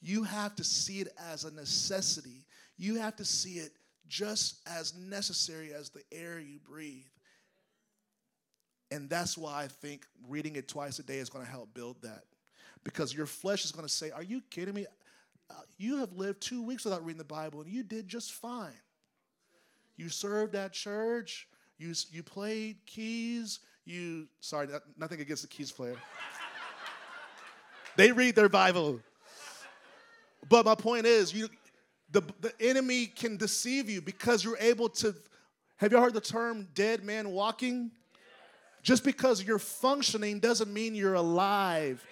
[0.00, 2.46] You have to see it as a necessity.
[2.76, 3.72] You have to see it
[4.06, 7.04] just as necessary as the air you breathe.
[8.90, 11.96] And that's why I think reading it twice a day is going to help build
[12.02, 12.24] that.
[12.84, 14.86] Because your flesh is going to say, Are you kidding me?
[15.50, 18.72] Uh, you have lived two weeks without reading the Bible and you did just fine.
[19.96, 21.48] You served at church,
[21.78, 25.96] you, you played keys, you, sorry, nothing against the keys player.
[27.96, 29.00] they read their Bible.
[30.48, 31.48] But my point is, you,
[32.10, 35.14] the, the enemy can deceive you because you're able to.
[35.78, 37.90] Have you heard the term dead man walking?
[38.82, 42.04] Just because you're functioning doesn't mean you're alive.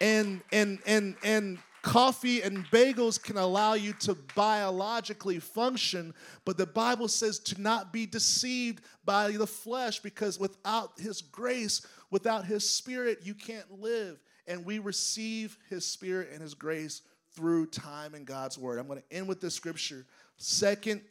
[0.00, 6.12] And and and and Coffee and bagels can allow you to biologically function,
[6.44, 11.86] but the Bible says to not be deceived by the flesh because without His grace,
[12.10, 14.20] without His Spirit, you can't live.
[14.48, 17.02] And we receive His Spirit and His grace
[17.36, 18.80] through time in God's Word.
[18.80, 20.06] I'm going to end with this scripture
[20.38, 21.02] Second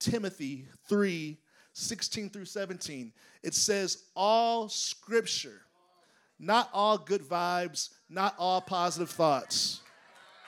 [0.00, 1.38] Timothy 3
[1.74, 3.12] 16 through 17.
[3.44, 5.60] It says, All scripture,
[6.40, 9.80] not all good vibes, not all positive thoughts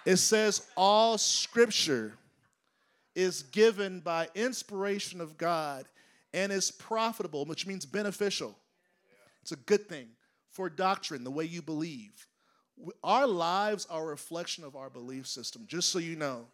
[0.05, 2.15] it says, All scripture
[3.15, 5.87] is given by inspiration of God
[6.33, 8.57] and is profitable, which means beneficial.
[9.43, 10.09] It's a good thing
[10.51, 12.27] for doctrine, the way you believe.
[13.05, 16.47] Our lives are a reflection of our belief system, just so you know.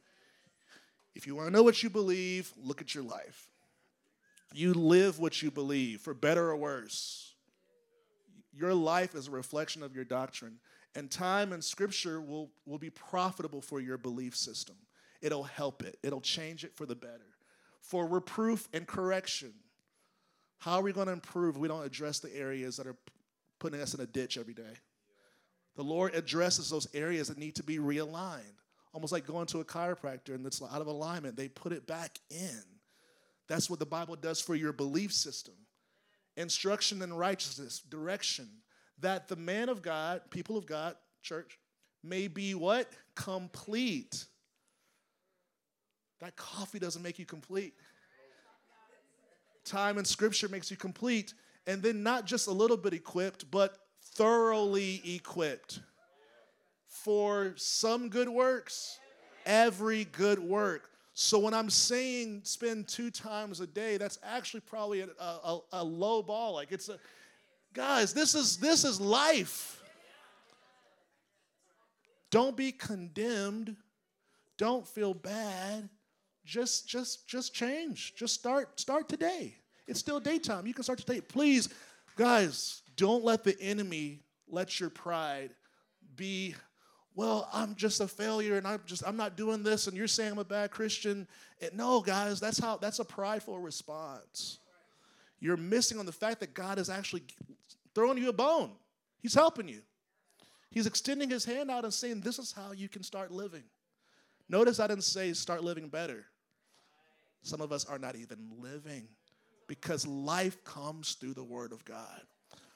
[1.14, 3.48] If you want to know what you believe, look at your life.
[4.52, 7.34] You live what you believe, for better or worse.
[8.52, 10.58] Your life is a reflection of your doctrine.
[10.96, 14.76] And time and scripture will, will be profitable for your belief system.
[15.20, 17.36] It'll help it, it'll change it for the better.
[17.82, 19.52] For reproof and correction.
[20.58, 22.96] How are we going to improve we don't address the areas that are
[23.58, 24.62] putting us in a ditch every day?
[25.76, 28.40] The Lord addresses those areas that need to be realigned.
[28.94, 32.18] Almost like going to a chiropractor and it's out of alignment, they put it back
[32.30, 32.62] in.
[33.48, 35.54] That's what the Bible does for your belief system.
[36.38, 38.48] Instruction and righteousness, direction,
[39.00, 41.58] that the man of God, people of God, church,
[42.02, 42.90] may be what?
[43.14, 44.26] Complete.
[46.20, 47.74] That coffee doesn't make you complete.
[49.64, 51.34] Time in scripture makes you complete.
[51.66, 55.80] And then not just a little bit equipped, but thoroughly equipped
[56.86, 58.98] for some good works,
[59.44, 60.90] every good work.
[61.14, 65.84] So when I'm saying spend two times a day, that's actually probably a, a, a
[65.84, 66.54] low ball.
[66.54, 66.98] Like it's a,
[67.76, 69.82] Guys, this is this is life.
[72.30, 73.76] Don't be condemned.
[74.56, 75.90] Don't feel bad.
[76.46, 78.14] Just just just change.
[78.16, 79.56] Just start start today.
[79.86, 80.66] It's still daytime.
[80.66, 81.20] You can start today.
[81.20, 81.68] Please,
[82.16, 85.50] guys, don't let the enemy let your pride
[86.14, 86.54] be
[87.14, 90.32] well i'm just a failure and i'm just i'm not doing this and you're saying
[90.32, 91.26] i'm a bad christian
[91.60, 94.60] and no guys that's how that's a prideful response
[95.40, 97.22] you're missing on the fact that god is actually
[97.94, 98.72] throwing you a bone.
[99.20, 99.80] He's helping you.
[100.70, 103.62] He's extending his hand out and saying this is how you can start living.
[104.48, 106.24] Notice i didn't say start living better.
[107.42, 109.08] Some of us are not even living
[109.68, 112.22] because life comes through the word of god.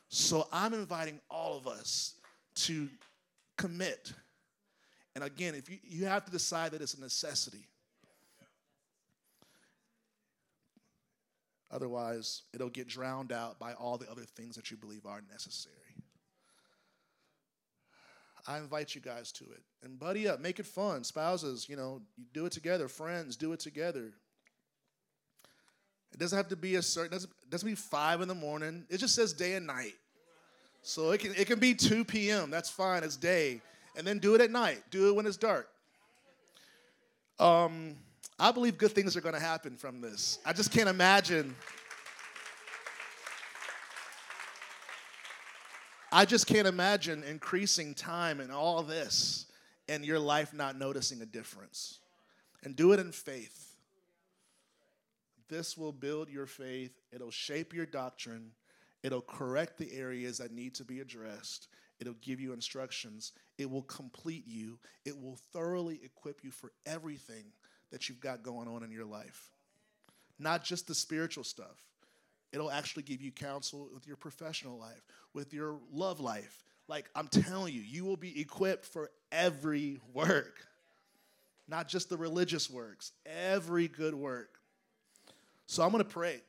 [0.08, 2.14] So i'm inviting all of us
[2.54, 2.88] to
[3.56, 4.12] commit.
[5.14, 7.66] And again, if you, you have to decide that it's a necessity.
[11.70, 15.74] Otherwise, it'll get drowned out by all the other things that you believe are necessary.
[18.48, 19.62] I invite you guys to it.
[19.82, 21.04] And buddy up, make it fun.
[21.04, 22.88] Spouses, you know, you do it together.
[22.88, 24.12] Friends, do it together.
[26.12, 28.84] It doesn't have to be a certain, doesn't, doesn't be five in the morning.
[28.88, 29.94] It just says day and night.
[30.82, 32.50] So it can, it can be 2 p.m.
[32.50, 33.04] That's fine.
[33.04, 33.60] It's day
[33.96, 34.82] and then do it at night.
[34.90, 35.68] Do it when it's dark.
[37.38, 37.96] Um,
[38.40, 40.38] I believe good things are going to happen from this.
[40.46, 41.54] I just can't imagine.
[46.10, 49.44] I just can't imagine increasing time and all this
[49.90, 51.98] and your life not noticing a difference.
[52.64, 53.76] And do it in faith.
[55.48, 58.52] This will build your faith, it'll shape your doctrine,
[59.02, 61.68] it'll correct the areas that need to be addressed,
[62.00, 63.32] It'll give you instructions.
[63.58, 64.78] It will complete you.
[65.04, 67.44] It will thoroughly equip you for everything
[67.90, 69.50] that you've got going on in your life.
[70.38, 71.76] Not just the spiritual stuff.
[72.52, 76.64] It'll actually give you counsel with your professional life, with your love life.
[76.88, 80.66] Like I'm telling you, you will be equipped for every work,
[81.68, 84.58] not just the religious works, every good work.
[85.66, 86.40] So I'm going to pray.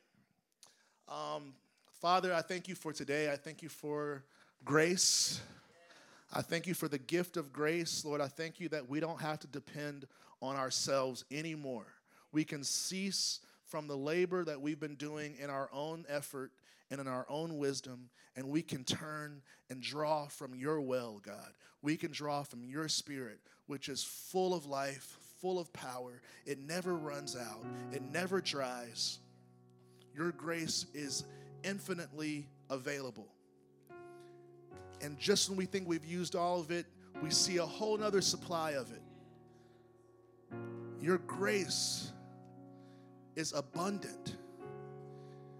[1.08, 1.54] Um,
[2.00, 3.30] Father, I thank you for today.
[3.30, 4.24] I thank you for
[4.64, 5.40] grace.
[6.34, 8.22] I thank you for the gift of grace, Lord.
[8.22, 10.06] I thank you that we don't have to depend
[10.40, 11.86] on ourselves anymore.
[12.32, 16.52] We can cease from the labor that we've been doing in our own effort
[16.90, 21.52] and in our own wisdom, and we can turn and draw from your well, God.
[21.82, 26.22] We can draw from your spirit, which is full of life, full of power.
[26.46, 29.18] It never runs out, it never dries.
[30.14, 31.24] Your grace is
[31.62, 33.31] infinitely available.
[35.02, 36.86] And just when we think we've used all of it,
[37.22, 39.02] we see a whole nother supply of it.
[41.00, 42.12] Your grace
[43.34, 44.36] is abundant.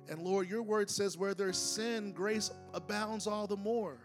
[0.08, 3.98] And Lord, your word says, where there's sin, grace abounds all the more.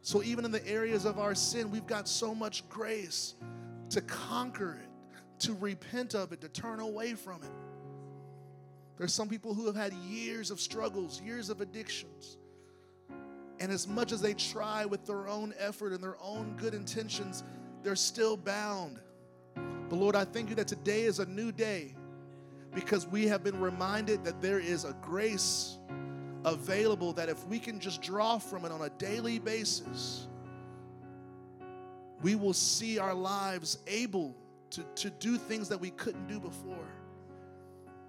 [0.00, 3.34] So even in the areas of our sin, we've got so much grace
[3.90, 7.50] to conquer it, to repent of it, to turn away from it.
[8.96, 12.38] There's some people who have had years of struggles, years of addictions.
[13.62, 17.44] And as much as they try with their own effort and their own good intentions,
[17.84, 18.98] they're still bound.
[19.88, 21.94] But Lord, I thank you that today is a new day
[22.74, 25.78] because we have been reminded that there is a grace
[26.44, 30.26] available that if we can just draw from it on a daily basis,
[32.20, 34.34] we will see our lives able
[34.70, 36.88] to, to do things that we couldn't do before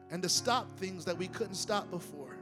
[0.09, 2.37] and to stop things that we couldn't stop before.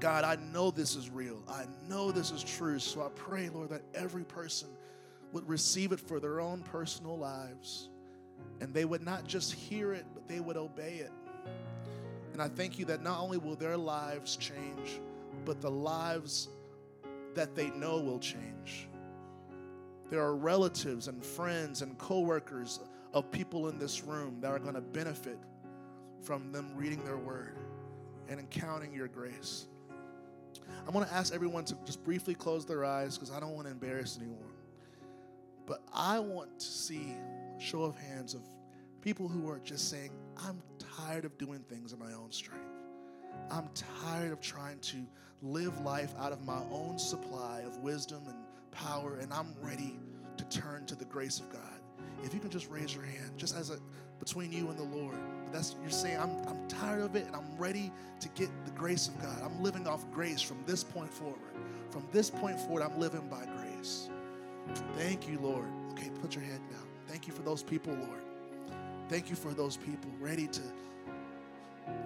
[0.00, 1.42] God, I know this is real.
[1.48, 2.78] I know this is true.
[2.78, 4.68] So I pray, Lord, that every person
[5.32, 7.88] would receive it for their own personal lives.
[8.60, 11.12] And they would not just hear it, but they would obey it.
[12.32, 15.00] And I thank you that not only will their lives change,
[15.44, 16.48] but the lives
[17.34, 18.88] that they know will change.
[20.10, 22.80] There are relatives and friends and coworkers
[23.14, 25.38] of people in this room that are going to benefit
[26.22, 27.56] from them reading their word
[28.28, 29.66] and encountering your grace.
[30.86, 33.66] I'm going to ask everyone to just briefly close their eyes because I don't want
[33.66, 34.52] to embarrass anyone.
[35.66, 37.16] But I want to see
[37.56, 38.42] a show of hands of
[39.00, 40.62] people who are just saying, I'm
[40.96, 42.64] tired of doing things in my own strength.
[43.50, 43.68] I'm
[44.02, 44.96] tired of trying to
[45.42, 48.36] live life out of my own supply of wisdom and
[48.70, 49.98] power, and I'm ready
[50.36, 51.80] to turn to the grace of God.
[52.22, 53.78] If you can just raise your hand, just as a
[54.18, 55.16] between you and the Lord.
[55.52, 59.08] That's you're saying I'm I'm tired of it and I'm ready to get the grace
[59.08, 59.42] of God.
[59.42, 61.38] I'm living off grace from this point forward.
[61.90, 64.08] From this point forward, I'm living by grace.
[64.96, 65.66] Thank you, Lord.
[65.92, 66.86] Okay, put your hand down.
[67.06, 68.22] Thank you for those people, Lord.
[69.08, 70.62] Thank you for those people ready to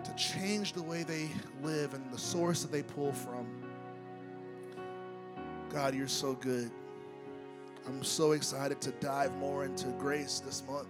[0.04, 1.30] to change the way they
[1.62, 3.46] live and the source that they pull from.
[5.70, 6.70] God, you're so good.
[7.86, 10.88] I'm so excited to dive more into grace this month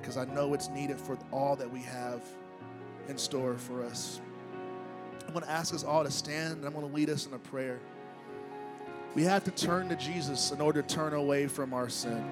[0.00, 2.22] because I know it's needed for all that we have
[3.08, 4.20] in store for us.
[5.26, 7.34] I'm going to ask us all to stand and I'm going to lead us in
[7.34, 7.78] a prayer.
[9.14, 12.22] We have to turn to Jesus in order to turn away from our sin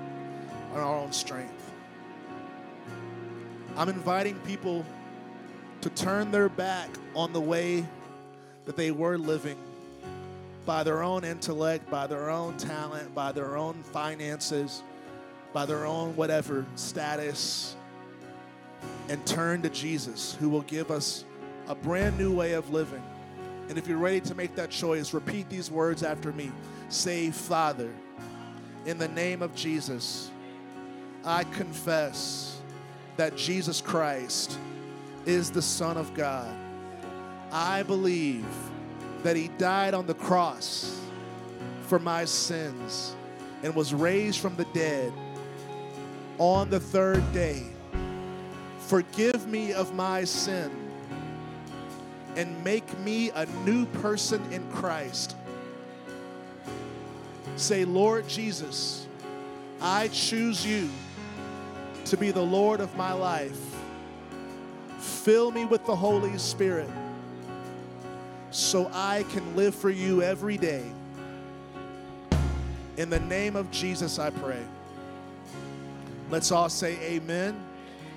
[0.72, 1.72] on our own strength.
[3.76, 4.84] I'm inviting people
[5.80, 7.86] to turn their back on the way
[8.64, 9.57] that they were living
[10.67, 14.83] by their own intellect, by their own talent, by their own finances,
[15.53, 17.77] by their own whatever status,
[19.09, 21.25] and turn to Jesus, who will give us
[21.69, 23.03] a brand new way of living.
[23.69, 26.51] And if you're ready to make that choice, repeat these words after me.
[26.89, 27.91] Say, Father,
[28.87, 30.31] in the name of Jesus,
[31.25, 32.61] I confess
[33.17, 34.59] that Jesus Christ
[35.27, 36.53] is the Son of God.
[37.53, 38.47] I believe
[39.23, 40.99] that He died on the cross
[41.83, 43.14] for my sins
[43.62, 45.12] and was raised from the dead
[46.39, 47.64] on the third day.
[48.79, 50.71] Forgive me of my sin
[52.37, 55.37] and make me a new person in Christ.
[57.57, 59.07] Say, Lord Jesus,
[59.81, 60.89] I choose you
[62.07, 63.61] to be the Lord of my life.
[64.99, 66.89] Fill me with the Holy Spirit
[68.51, 70.85] so I can live for you every day.
[72.97, 74.63] In the name of Jesus, I pray.
[76.31, 77.61] Let's all say amen.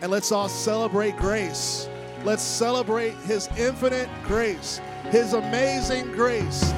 [0.01, 1.87] And let's all celebrate grace.
[2.23, 6.73] Let's celebrate His infinite grace, His amazing grace,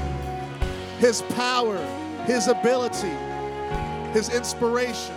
[1.00, 1.78] His power,
[2.26, 3.16] His ability,
[4.12, 5.16] His inspiration.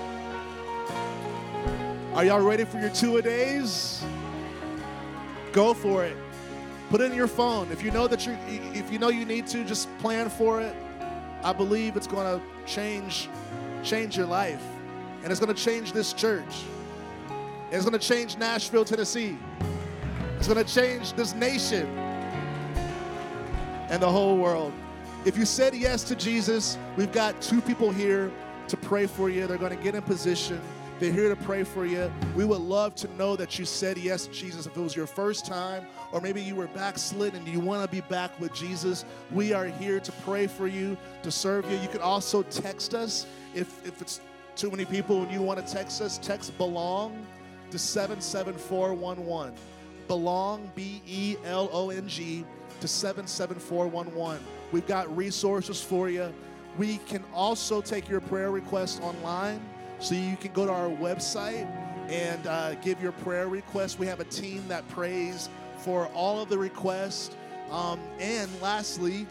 [2.14, 4.02] Are y'all ready for your two a days?
[5.52, 6.16] Go for it.
[6.90, 7.70] Put it in your phone.
[7.70, 10.74] If you know that you if you know you need to, just plan for it.
[11.42, 13.28] I believe it's going to change
[13.82, 14.62] change your life.
[15.22, 16.64] And it's going to change this church.
[17.70, 19.36] It's going to change Nashville, Tennessee.
[20.38, 21.86] It's going to change this nation
[23.90, 24.72] and the whole world.
[25.24, 28.30] If you said yes to Jesus, we've got two people here
[28.68, 29.46] to pray for you.
[29.46, 30.60] They're going to get in position.
[30.98, 32.10] They're here to pray for you.
[32.34, 34.66] We would love to know that you said yes to Jesus.
[34.66, 37.94] If it was your first time, or maybe you were backslid and you want to
[37.94, 41.78] be back with Jesus, we are here to pray for you, to serve you.
[41.78, 44.20] You can also text us if, if it's
[44.56, 46.18] too many people and you want to text us.
[46.18, 47.24] Text belong
[47.70, 49.54] to 77411.
[50.08, 52.44] Belong, B E L O N G,
[52.80, 54.44] to 77411.
[54.72, 56.32] We've got resources for you.
[56.76, 59.60] We can also take your prayer requests online.
[60.00, 61.66] So you can go to our website
[62.08, 63.98] and uh, give your prayer request.
[63.98, 67.36] We have a team that prays for all of the requests.
[67.70, 69.26] Um, and lastly,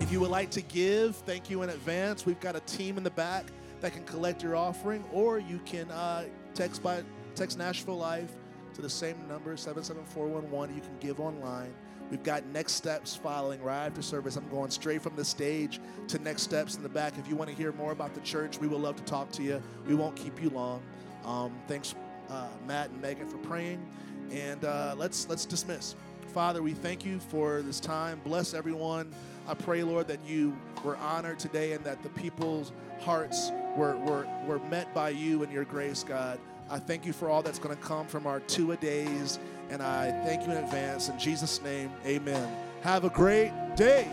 [0.00, 2.26] if you would like to give, thank you in advance.
[2.26, 3.46] We've got a team in the back
[3.80, 6.24] that can collect your offering, or you can uh,
[6.54, 7.02] text by
[7.34, 8.32] text Nashville Life
[8.74, 10.74] to the same number 77411.
[10.74, 11.72] You can give online.
[12.10, 14.36] We've got next steps following right after service.
[14.36, 17.18] I'm going straight from the stage to next steps in the back.
[17.18, 19.42] If you want to hear more about the church, we would love to talk to
[19.42, 19.62] you.
[19.86, 20.82] We won't keep you long.
[21.24, 21.94] Um, thanks,
[22.30, 23.84] uh, Matt and Megan, for praying.
[24.30, 25.94] And uh, let's let's dismiss.
[26.34, 28.20] Father, we thank you for this time.
[28.24, 29.14] Bless everyone.
[29.46, 34.26] I pray, Lord, that you were honored today and that the people's hearts were, were,
[34.46, 36.40] were met by you and your grace, God.
[36.74, 39.38] I thank you for all that's going to come from our two a days.
[39.70, 41.08] And I thank you in advance.
[41.08, 42.52] In Jesus' name, amen.
[42.82, 44.08] Have a great day.